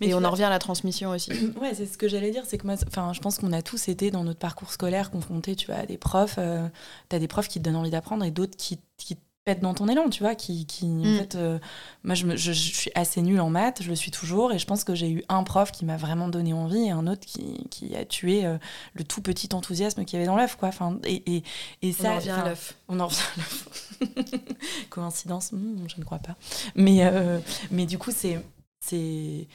Mais 0.01 0.09
et 0.09 0.15
on 0.15 0.21
vois- 0.21 0.29
en 0.29 0.33
revient 0.33 0.45
à 0.45 0.51
la 0.51 0.59
transmission 0.59 1.11
aussi. 1.11 1.31
Ouais, 1.61 1.75
c'est 1.75 1.87
ce 1.87 1.99
que 1.99 2.09
j'allais 2.09 2.31
dire, 2.31 2.45
c'est 2.47 2.59
que 2.59 2.67
moi, 2.67 2.77
enfin, 2.87 3.13
je 3.13 3.21
pense 3.21 3.39
qu'on 3.39 3.53
a 3.53 3.63
tous 3.63 3.89
été 3.89 4.11
dans 4.11 4.25
notre 4.25 4.39
parcours 4.39 4.73
scolaire 4.73 5.11
confrontés, 5.11 5.57
tu 5.57 5.67
vois, 5.67 5.77
à 5.77 5.87
des 5.87 5.99
profs. 5.99 6.37
euh, 6.39 6.67
T'as 7.09 7.19
des 7.19 7.29
profs 7.29 7.49
qui 7.49 7.59
te 7.61 7.65
donnent 7.65 7.77
envie 7.77 7.91
d'apprendre 7.91 8.25
et 8.25 8.31
d'autres 8.31 8.57
qui, 8.57 8.81
qui 8.97 9.19
te 9.49 9.53
pètent 9.55 9.61
dans 9.63 9.75
ton 9.75 9.89
élan, 9.89 10.09
tu 10.11 10.23
vois, 10.23 10.35
qui, 10.35 10.67
qui 10.67 10.87
en 10.87 10.89
Mm. 11.05 11.17
fait, 11.19 11.35
euh, 11.37 11.59
moi, 12.05 12.15
je, 12.15 12.27
me- 12.27 12.37
je, 12.37 12.53
je 12.53 12.75
suis 12.75 12.91
assez 12.95 13.23
nulle 13.23 13.41
en 13.41 13.51
maths, 13.51 13.83
je 13.83 13.89
le 13.89 13.97
suis 13.97 14.11
toujours, 14.11 14.53
et 14.53 14.59
je 14.59 14.67
pense 14.67 14.85
que 14.85 14.95
j'ai 14.95 15.11
eu 15.11 15.25
un 15.29 15.43
prof 15.45 15.73
qui 15.73 15.85
m'a 15.85 15.97
vraiment 15.97 16.29
donné 16.29 16.53
envie 16.53 16.85
et 16.87 16.91
un 16.91 17.07
autre 17.07 17.27
qui, 17.27 17.67
qui 17.71 17.97
a 17.97 18.05
tué 18.05 18.45
euh, 18.45 18.59
le 18.95 19.05
tout 19.05 19.23
petit 19.23 19.49
enthousiasme 19.55 20.05
qu'il 20.05 20.19
y 20.19 20.23
avait 20.23 20.27
dans 20.27 20.37
l'œuf, 20.37 20.57
quoi. 20.57 20.69
Enfin, 20.69 20.99
et, 21.05 21.23
et, 21.37 21.43
et 21.83 21.95
On 21.99 22.03
ça, 22.03 22.11
en 22.13 22.17
revient 22.17 22.31
à 22.31 22.45
l'œuf. 22.45 22.75
on 22.89 23.01
en 23.01 23.07
revient 23.07 23.21
à 23.21 23.37
l'œuf. 23.39 23.69
Coïncidence 24.91 25.53
Hmm, 25.53 25.87
Je 25.89 25.99
ne 25.99 26.05
crois 26.05 26.19
pas. 26.19 26.37
Mais, 26.75 27.05
euh, 27.05 27.39
mais 27.71 27.87
du 27.87 27.99
coup, 27.99 28.11
c'est. 28.15 28.41
c'est 28.81 29.47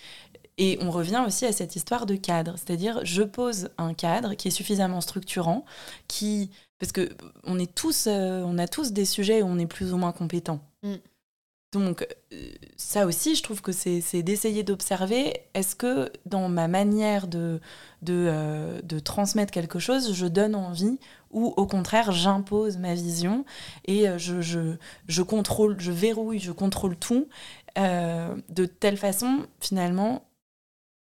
et 0.60 0.78
on 0.82 0.92
revient 0.92 1.24
aussi 1.26 1.46
à 1.48 1.52
cette 1.52 1.76
histoire 1.76 2.06
de 2.06 2.16
cadre, 2.16 2.54
c'est-à-dire 2.58 3.00
je 3.04 3.24
pose 3.24 3.70
un 3.80 3.96
cadre 3.96 4.36
qui 4.36 4.50
est 4.50 4.52
suffisamment 4.52 5.02
structurant, 5.02 5.66
qui 6.08 6.52
parce 6.84 6.92
que 6.92 7.08
on 7.46 7.60
est 7.60 7.74
tous, 7.74 8.08
euh, 8.08 8.44
on 8.46 8.58
a 8.58 8.68
tous 8.68 8.92
des 8.92 9.06
sujets 9.06 9.42
où 9.42 9.46
on 9.46 9.58
est 9.58 9.68
plus 9.68 9.94
ou 9.94 9.98
moins 9.98 10.12
compétent. 10.12 10.60
Mm. 10.84 10.96
Donc 11.72 12.06
euh, 12.34 12.52
ça 12.76 13.06
aussi, 13.06 13.36
je 13.36 13.42
trouve 13.42 13.62
que 13.62 13.72
c'est 13.72 14.22
d'essayer 14.22 14.64
d'observer 14.64 15.34
est-ce 15.54 15.78
que 15.78 16.12
dans 16.26 16.50
ma 16.50 16.68
manière 16.68 17.28
de 17.28 17.62
de, 18.02 18.28
euh, 18.28 18.82
de 18.82 19.00
transmettre 19.00 19.54
quelque 19.54 19.80
chose, 19.80 20.14
je 20.14 20.26
donne 20.26 20.56
envie 20.56 21.00
ou 21.32 21.54
au 21.56 21.66
contraire 21.68 22.12
j'impose 22.12 22.78
ma 22.78 22.96
vision 22.96 23.46
et 23.86 24.06
je, 24.18 24.42
je, 24.42 24.76
je 25.08 25.22
contrôle, 25.22 25.80
je 25.80 25.94
verrouille, 25.94 26.40
je 26.40 26.52
contrôle 26.52 26.98
tout 26.98 27.30
euh, 27.78 28.36
de 28.50 28.66
telle 28.66 28.98
façon 28.98 29.48
finalement 29.62 30.26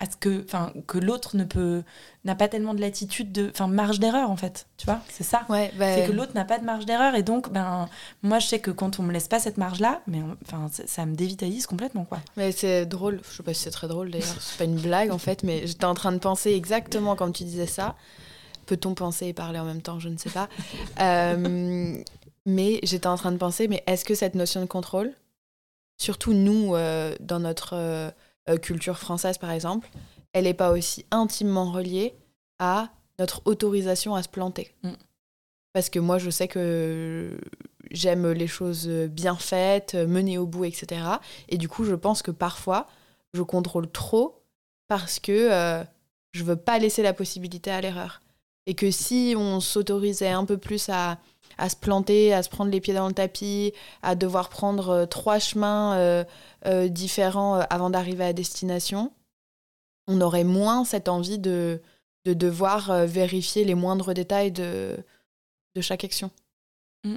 à 0.00 0.10
ce 0.10 0.16
que, 0.16 0.42
enfin, 0.44 0.72
que 0.86 0.98
l'autre 0.98 1.36
ne 1.36 1.44
peut 1.44 1.82
n'a 2.24 2.34
pas 2.34 2.48
tellement 2.48 2.74
de 2.74 2.80
latitude 2.80 3.30
de, 3.32 3.48
enfin 3.50 3.68
marge 3.68 4.00
d'erreur 4.00 4.30
en 4.30 4.36
fait, 4.36 4.66
tu 4.76 4.86
vois, 4.86 5.00
c'est 5.08 5.22
ça. 5.24 5.44
Ouais, 5.48 5.72
bah, 5.78 5.94
C'est 5.94 6.06
que 6.06 6.12
l'autre 6.12 6.32
n'a 6.34 6.44
pas 6.44 6.58
de 6.58 6.64
marge 6.64 6.84
d'erreur 6.84 7.14
et 7.14 7.22
donc 7.22 7.50
ben 7.52 7.88
moi 8.22 8.38
je 8.40 8.46
sais 8.46 8.58
que 8.58 8.70
quand 8.70 8.98
on 8.98 9.04
me 9.04 9.12
laisse 9.12 9.28
pas 9.28 9.38
cette 9.38 9.56
marge 9.56 9.80
là, 9.80 10.02
mais 10.06 10.20
enfin 10.42 10.68
ça, 10.72 10.82
ça 10.86 11.06
me 11.06 11.14
dévitalise 11.14 11.66
complètement 11.66 12.04
quoi. 12.04 12.18
Mais 12.36 12.50
c'est 12.50 12.86
drôle, 12.86 13.20
je 13.30 13.36
sais 13.36 13.42
pas 13.42 13.54
si 13.54 13.62
c'est 13.62 13.70
très 13.70 13.88
drôle 13.88 14.10
d'ailleurs, 14.10 14.36
c'est 14.40 14.58
pas 14.58 14.64
une 14.64 14.80
blague 14.80 15.10
en 15.10 15.18
fait, 15.18 15.42
mais 15.44 15.66
j'étais 15.66 15.84
en 15.84 15.94
train 15.94 16.12
de 16.12 16.18
penser 16.18 16.50
exactement 16.52 17.14
comme 17.14 17.32
tu 17.32 17.44
disais 17.44 17.66
ça. 17.66 17.94
Peut-on 18.66 18.94
penser 18.94 19.26
et 19.26 19.32
parler 19.32 19.58
en 19.58 19.64
même 19.64 19.82
temps 19.82 19.98
Je 19.98 20.08
ne 20.08 20.16
sais 20.16 20.30
pas. 20.30 20.48
Euh, 21.00 21.96
mais 22.46 22.78
j'étais 22.82 23.06
en 23.06 23.16
train 23.16 23.32
de 23.32 23.36
penser, 23.36 23.68
mais 23.68 23.82
est-ce 23.86 24.04
que 24.04 24.14
cette 24.14 24.34
notion 24.34 24.60
de 24.60 24.66
contrôle, 24.66 25.12
surtout 25.96 26.32
nous, 26.32 26.74
euh, 26.74 27.14
dans 27.20 27.40
notre 27.40 27.74
euh, 27.74 28.10
euh, 28.48 28.56
culture 28.56 28.98
française 28.98 29.38
par 29.38 29.50
exemple, 29.50 29.88
elle 30.32 30.44
n'est 30.44 30.54
pas 30.54 30.72
aussi 30.72 31.06
intimement 31.10 31.70
reliée 31.70 32.14
à 32.58 32.88
notre 33.18 33.42
autorisation 33.44 34.14
à 34.14 34.22
se 34.22 34.28
planter 34.28 34.74
Mm. 34.82 34.92
Parce 35.72 35.90
que 35.90 35.98
moi, 35.98 36.18
je 36.18 36.30
sais 36.30 36.46
que 36.46 37.36
j'aime 37.90 38.30
les 38.30 38.46
choses 38.46 38.86
bien 38.86 39.34
faites, 39.34 39.96
menées 39.96 40.38
au 40.38 40.46
bout, 40.46 40.66
etc. 40.66 41.00
Et 41.48 41.58
du 41.58 41.68
coup, 41.68 41.82
je 41.82 41.96
pense 41.96 42.22
que 42.22 42.30
parfois, 42.30 42.86
je 43.32 43.42
contrôle 43.42 43.90
trop 43.90 44.44
parce 44.88 45.18
que 45.18 45.32
euh, 45.32 45.84
je 46.32 46.44
veux 46.44 46.56
pas 46.56 46.78
laisser 46.78 47.02
la 47.02 47.12
possibilité 47.12 47.70
à 47.70 47.80
l'erreur. 47.80 48.20
Et 48.66 48.74
que 48.74 48.90
si 48.90 49.34
on 49.36 49.60
s'autorisait 49.60 50.30
un 50.30 50.44
peu 50.44 50.56
plus 50.56 50.88
à, 50.88 51.18
à 51.58 51.68
se 51.68 51.76
planter, 51.76 52.32
à 52.32 52.42
se 52.42 52.48
prendre 52.48 52.70
les 52.70 52.80
pieds 52.80 52.94
dans 52.94 53.08
le 53.08 53.14
tapis, 53.14 53.72
à 54.02 54.14
devoir 54.14 54.48
prendre 54.48 54.88
euh, 54.90 55.06
trois 55.06 55.38
chemins 55.38 55.96
euh, 55.96 56.24
euh, 56.66 56.88
différents 56.88 57.60
avant 57.70 57.90
d'arriver 57.90 58.24
à 58.24 58.32
destination, 58.32 59.12
on 60.06 60.20
aurait 60.20 60.44
moins 60.44 60.84
cette 60.84 61.08
envie 61.08 61.38
de, 61.38 61.80
de 62.24 62.34
devoir 62.34 63.06
vérifier 63.06 63.64
les 63.64 63.74
moindres 63.74 64.14
détails 64.14 64.52
de, 64.52 64.96
de 65.74 65.80
chaque 65.80 66.04
action. 66.04 66.30
Mm. 67.04 67.16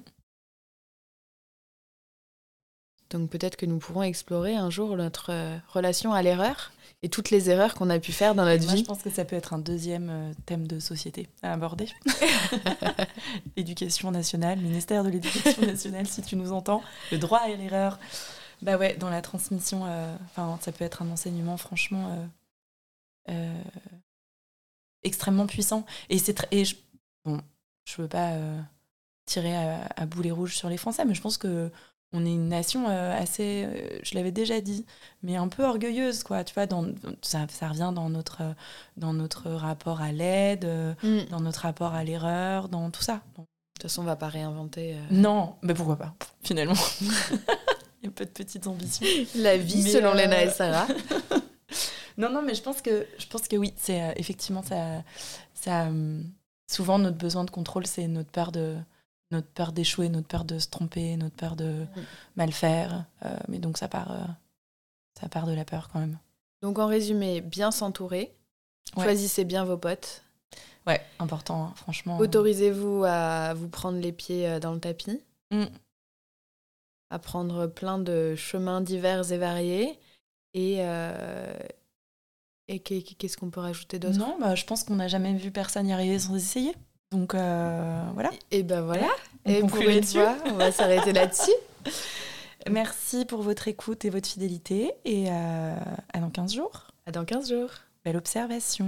Donc 3.09 3.29
peut-être 3.29 3.55
que 3.55 3.65
nous 3.65 3.77
pourrons 3.77 4.03
explorer 4.03 4.55
un 4.55 4.69
jour 4.69 4.97
notre 4.97 5.31
relation 5.69 6.13
à 6.13 6.21
l'erreur 6.21 6.71
et 7.03 7.09
toutes 7.09 7.29
les 7.29 7.49
erreurs 7.49 7.75
qu'on 7.75 7.89
a 7.89 7.99
pu 7.99 8.11
faire 8.11 8.33
dans 8.33 8.45
notre 8.45 8.63
Moi, 8.63 8.71
je 8.71 8.77
vie. 8.77 8.83
pense 8.83 9.03
que 9.03 9.09
ça 9.09 9.23
peut 9.23 9.35
être 9.35 9.53
un 9.53 9.59
deuxième 9.59 10.09
euh, 10.09 10.31
thème 10.45 10.67
de 10.67 10.79
société 10.79 11.29
à 11.43 11.53
aborder. 11.53 11.87
Éducation 13.55 14.11
nationale, 14.11 14.59
ministère 14.59 15.03
de 15.03 15.09
l'Éducation 15.09 15.61
nationale, 15.61 16.07
si 16.07 16.21
tu 16.21 16.35
nous 16.35 16.51
entends, 16.51 16.81
le 17.11 17.17
droit 17.17 17.39
à 17.39 17.49
l'erreur. 17.49 17.99
Bah 18.61 18.77
ouais, 18.77 18.95
dans 18.97 19.09
la 19.11 19.21
transmission, 19.21 19.85
euh, 19.85 20.15
ça 20.61 20.71
peut 20.71 20.83
être 20.83 21.03
un 21.03 21.11
enseignement 21.11 21.57
franchement 21.57 22.11
euh, 23.29 23.33
euh, 23.33 23.63
extrêmement 25.03 25.45
puissant. 25.45 25.85
Et 26.09 26.17
c'est 26.17 26.33
très, 26.33 26.47
et 26.49 26.65
je, 26.65 26.75
bon, 27.23 27.39
je 27.85 28.01
veux 28.01 28.07
pas 28.07 28.33
tirer 29.25 29.55
à, 29.55 29.85
à 29.95 30.05
boulet 30.07 30.31
rouge 30.31 30.55
sur 30.55 30.69
les 30.69 30.77
Français, 30.77 31.05
mais 31.05 31.13
je 31.13 31.21
pense 31.21 31.37
que 31.37 31.71
on 32.13 32.25
est 32.25 32.33
une 32.33 32.47
nation 32.47 32.87
euh, 32.89 33.17
assez, 33.17 33.65
euh, 33.65 33.99
je 34.03 34.15
l'avais 34.15 34.31
déjà 34.31 34.61
dit, 34.61 34.85
mais 35.23 35.35
un 35.35 35.47
peu 35.47 35.63
orgueilleuse, 35.63 36.23
quoi. 36.23 36.43
Tu 36.43 36.53
vois, 36.53 36.65
dans, 36.65 36.87
ça, 37.21 37.45
ça 37.49 37.67
revient 37.67 37.91
dans 37.93 38.09
notre, 38.09 38.41
euh, 38.41 38.53
dans 38.95 39.13
notre 39.13 39.49
rapport 39.51 40.01
à 40.01 40.11
l'aide, 40.11 40.65
Mm. 41.03 41.25
De 41.25 41.29
dans 41.29 41.41
notre 41.41 41.61
rapport 41.61 41.93
à 41.93 42.03
l'erreur, 42.03 42.69
dans 42.69 42.89
tout 42.91 43.03
ça. 43.03 43.21
Donc, 43.35 43.47
toute 43.77 43.89
façon, 43.89 44.01
on 44.01 44.05
va 44.05 44.15
pas 44.15 44.27
réinventer 44.27 44.93
euh, 44.95 44.97
non, 45.11 45.55
mais 45.61 45.73
pourquoi 45.73 45.97
pas, 45.97 46.15
finalement. 46.43 46.73
Il 48.01 48.05
y 48.05 48.07
a 48.07 48.11
peu 48.11 48.25
de 48.25 48.31
petites 48.31 48.67
ambitions. 48.67 49.05
la 49.35 49.57
vie 49.57 49.83
Mais, 49.83 49.89
selon 49.89 50.11
euh, 50.11 50.15
Léna 50.15 50.43
et 50.43 50.49
Sarah. 50.49 50.87
Non, 52.19 52.31
non, 52.31 52.41
mais 52.41 52.55
je 52.55 52.63
pense 52.63 52.81
que, 52.81 53.05
je 53.19 53.27
pense 53.27 53.47
que 53.47 53.55
oui, 53.55 53.75
c'est 53.77 54.15
effectivement 54.15 54.63
ça. 54.63 55.03
ça 55.53 55.85
euh, 55.85 56.19
souvent, 56.65 56.97
notre 56.97 57.17
besoin 57.17 57.43
de 57.43 57.51
contrôle, 57.51 57.85
c'est 57.85 58.07
notre 58.07 58.31
peur 58.31 58.51
de 58.51 58.75
notre 59.31 59.47
peur 59.47 59.71
d'échouer, 59.73 60.09
notre 60.09 60.27
peur 60.27 60.45
de 60.45 60.57
se 60.59 60.67
tromper, 60.69 61.15
notre 61.17 61.35
peur 61.35 61.55
de 61.55 61.85
mal 62.35 62.51
faire. 62.51 63.05
Euh, 63.25 63.37
mais 63.47 63.59
donc 63.59 63.77
ça 63.77 63.87
part, 63.87 64.11
euh, 64.11 64.23
ça 65.19 65.27
part 65.29 65.45
de 65.47 65.53
la 65.53 65.65
peur 65.65 65.89
quand 65.91 65.99
même. 65.99 66.17
Donc 66.61 66.79
en 66.79 66.87
résumé, 66.87 67.41
bien 67.41 67.71
s'entourer, 67.71 68.33
Ouais. 68.95 69.03
Choisissez 69.03 69.43
bien 69.43 69.65
vos 69.65 69.77
potes. 69.77 70.23
Ouais, 70.87 71.01
important, 71.19 71.65
hein, 71.65 71.73
franchement. 71.75 72.17
Autorisez-vous 72.19 73.03
à 73.05 73.53
vous 73.53 73.67
prendre 73.67 73.99
les 73.99 74.13
pieds 74.13 74.47
euh, 74.47 74.59
dans 74.61 74.71
le 74.73 74.79
tapis, 74.79 75.19
Mm. 75.51 75.65
à 77.09 77.19
prendre 77.19 77.67
plein 77.67 77.99
de 77.99 78.35
chemins 78.35 78.79
divers 78.81 79.29
et 79.31 79.37
variés. 79.37 79.99
Et, 80.53 80.77
euh, 80.79 81.53
et 82.69 82.79
qu'est- 82.79 83.01
qu'est-ce 83.01 83.35
qu'on 83.37 83.49
peut 83.49 83.59
rajouter 83.59 83.99
d'autre? 83.99 84.17
Non, 84.17 84.37
bah, 84.39 84.55
je 84.55 84.63
pense 84.65 84.83
qu'on 84.85 84.95
n'a 84.95 85.07
jamais 85.09 85.33
vu 85.33 85.51
personne 85.51 85.87
y 85.87 85.93
arriver 85.93 86.17
sans 86.19 86.35
essayer. 86.35 86.73
Donc 87.11 87.35
euh, 87.35 88.03
voilà. 88.13 88.31
Et 88.51 88.63
ben 88.63 88.81
voilà. 88.81 89.07
On 89.45 89.49
Et 89.49 89.59
pour 89.61 89.81
une 89.81 90.03
fois, 90.03 90.35
on 90.45 90.53
va 90.53 90.71
s'arrêter 90.71 91.13
là-dessus. 91.13 91.51
Merci 92.69 93.25
pour 93.25 93.41
votre 93.41 93.67
écoute 93.67 94.03
et 94.05 94.09
votre 94.09 94.27
fidélité. 94.27 94.93
Et 95.05 95.27
euh, 95.29 95.75
à 96.13 96.19
dans 96.19 96.29
15 96.29 96.53
jours. 96.53 96.87
À 97.05 97.11
dans 97.11 97.23
15 97.23 97.49
jours. 97.49 97.69
Belle 98.03 98.17
observation. 98.17 98.87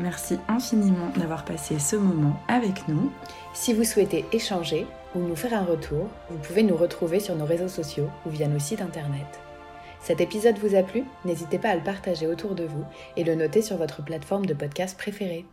Merci 0.00 0.38
infiniment 0.46 1.10
d'avoir 1.16 1.44
passé 1.44 1.78
ce 1.78 1.96
moment 1.96 2.40
avec 2.46 2.86
nous. 2.86 3.10
Si 3.52 3.74
vous 3.74 3.82
souhaitez 3.82 4.24
échanger 4.32 4.86
ou 5.14 5.20
nous 5.20 5.34
faire 5.34 5.54
un 5.54 5.64
retour, 5.64 6.08
vous 6.30 6.38
pouvez 6.38 6.62
nous 6.62 6.76
retrouver 6.76 7.18
sur 7.18 7.34
nos 7.34 7.44
réseaux 7.44 7.68
sociaux 7.68 8.08
ou 8.24 8.30
via 8.30 8.46
nos 8.46 8.60
sites 8.60 8.80
internet. 8.80 9.26
Cet 10.00 10.20
épisode 10.20 10.58
vous 10.58 10.74
a 10.74 10.82
plu? 10.82 11.04
N'hésitez 11.24 11.58
pas 11.58 11.70
à 11.70 11.76
le 11.76 11.82
partager 11.82 12.26
autour 12.26 12.54
de 12.54 12.64
vous 12.64 12.84
et 13.16 13.24
le 13.24 13.34
noter 13.34 13.62
sur 13.62 13.76
votre 13.76 14.04
plateforme 14.04 14.46
de 14.46 14.54
podcast 14.54 14.96
préférée. 14.96 15.44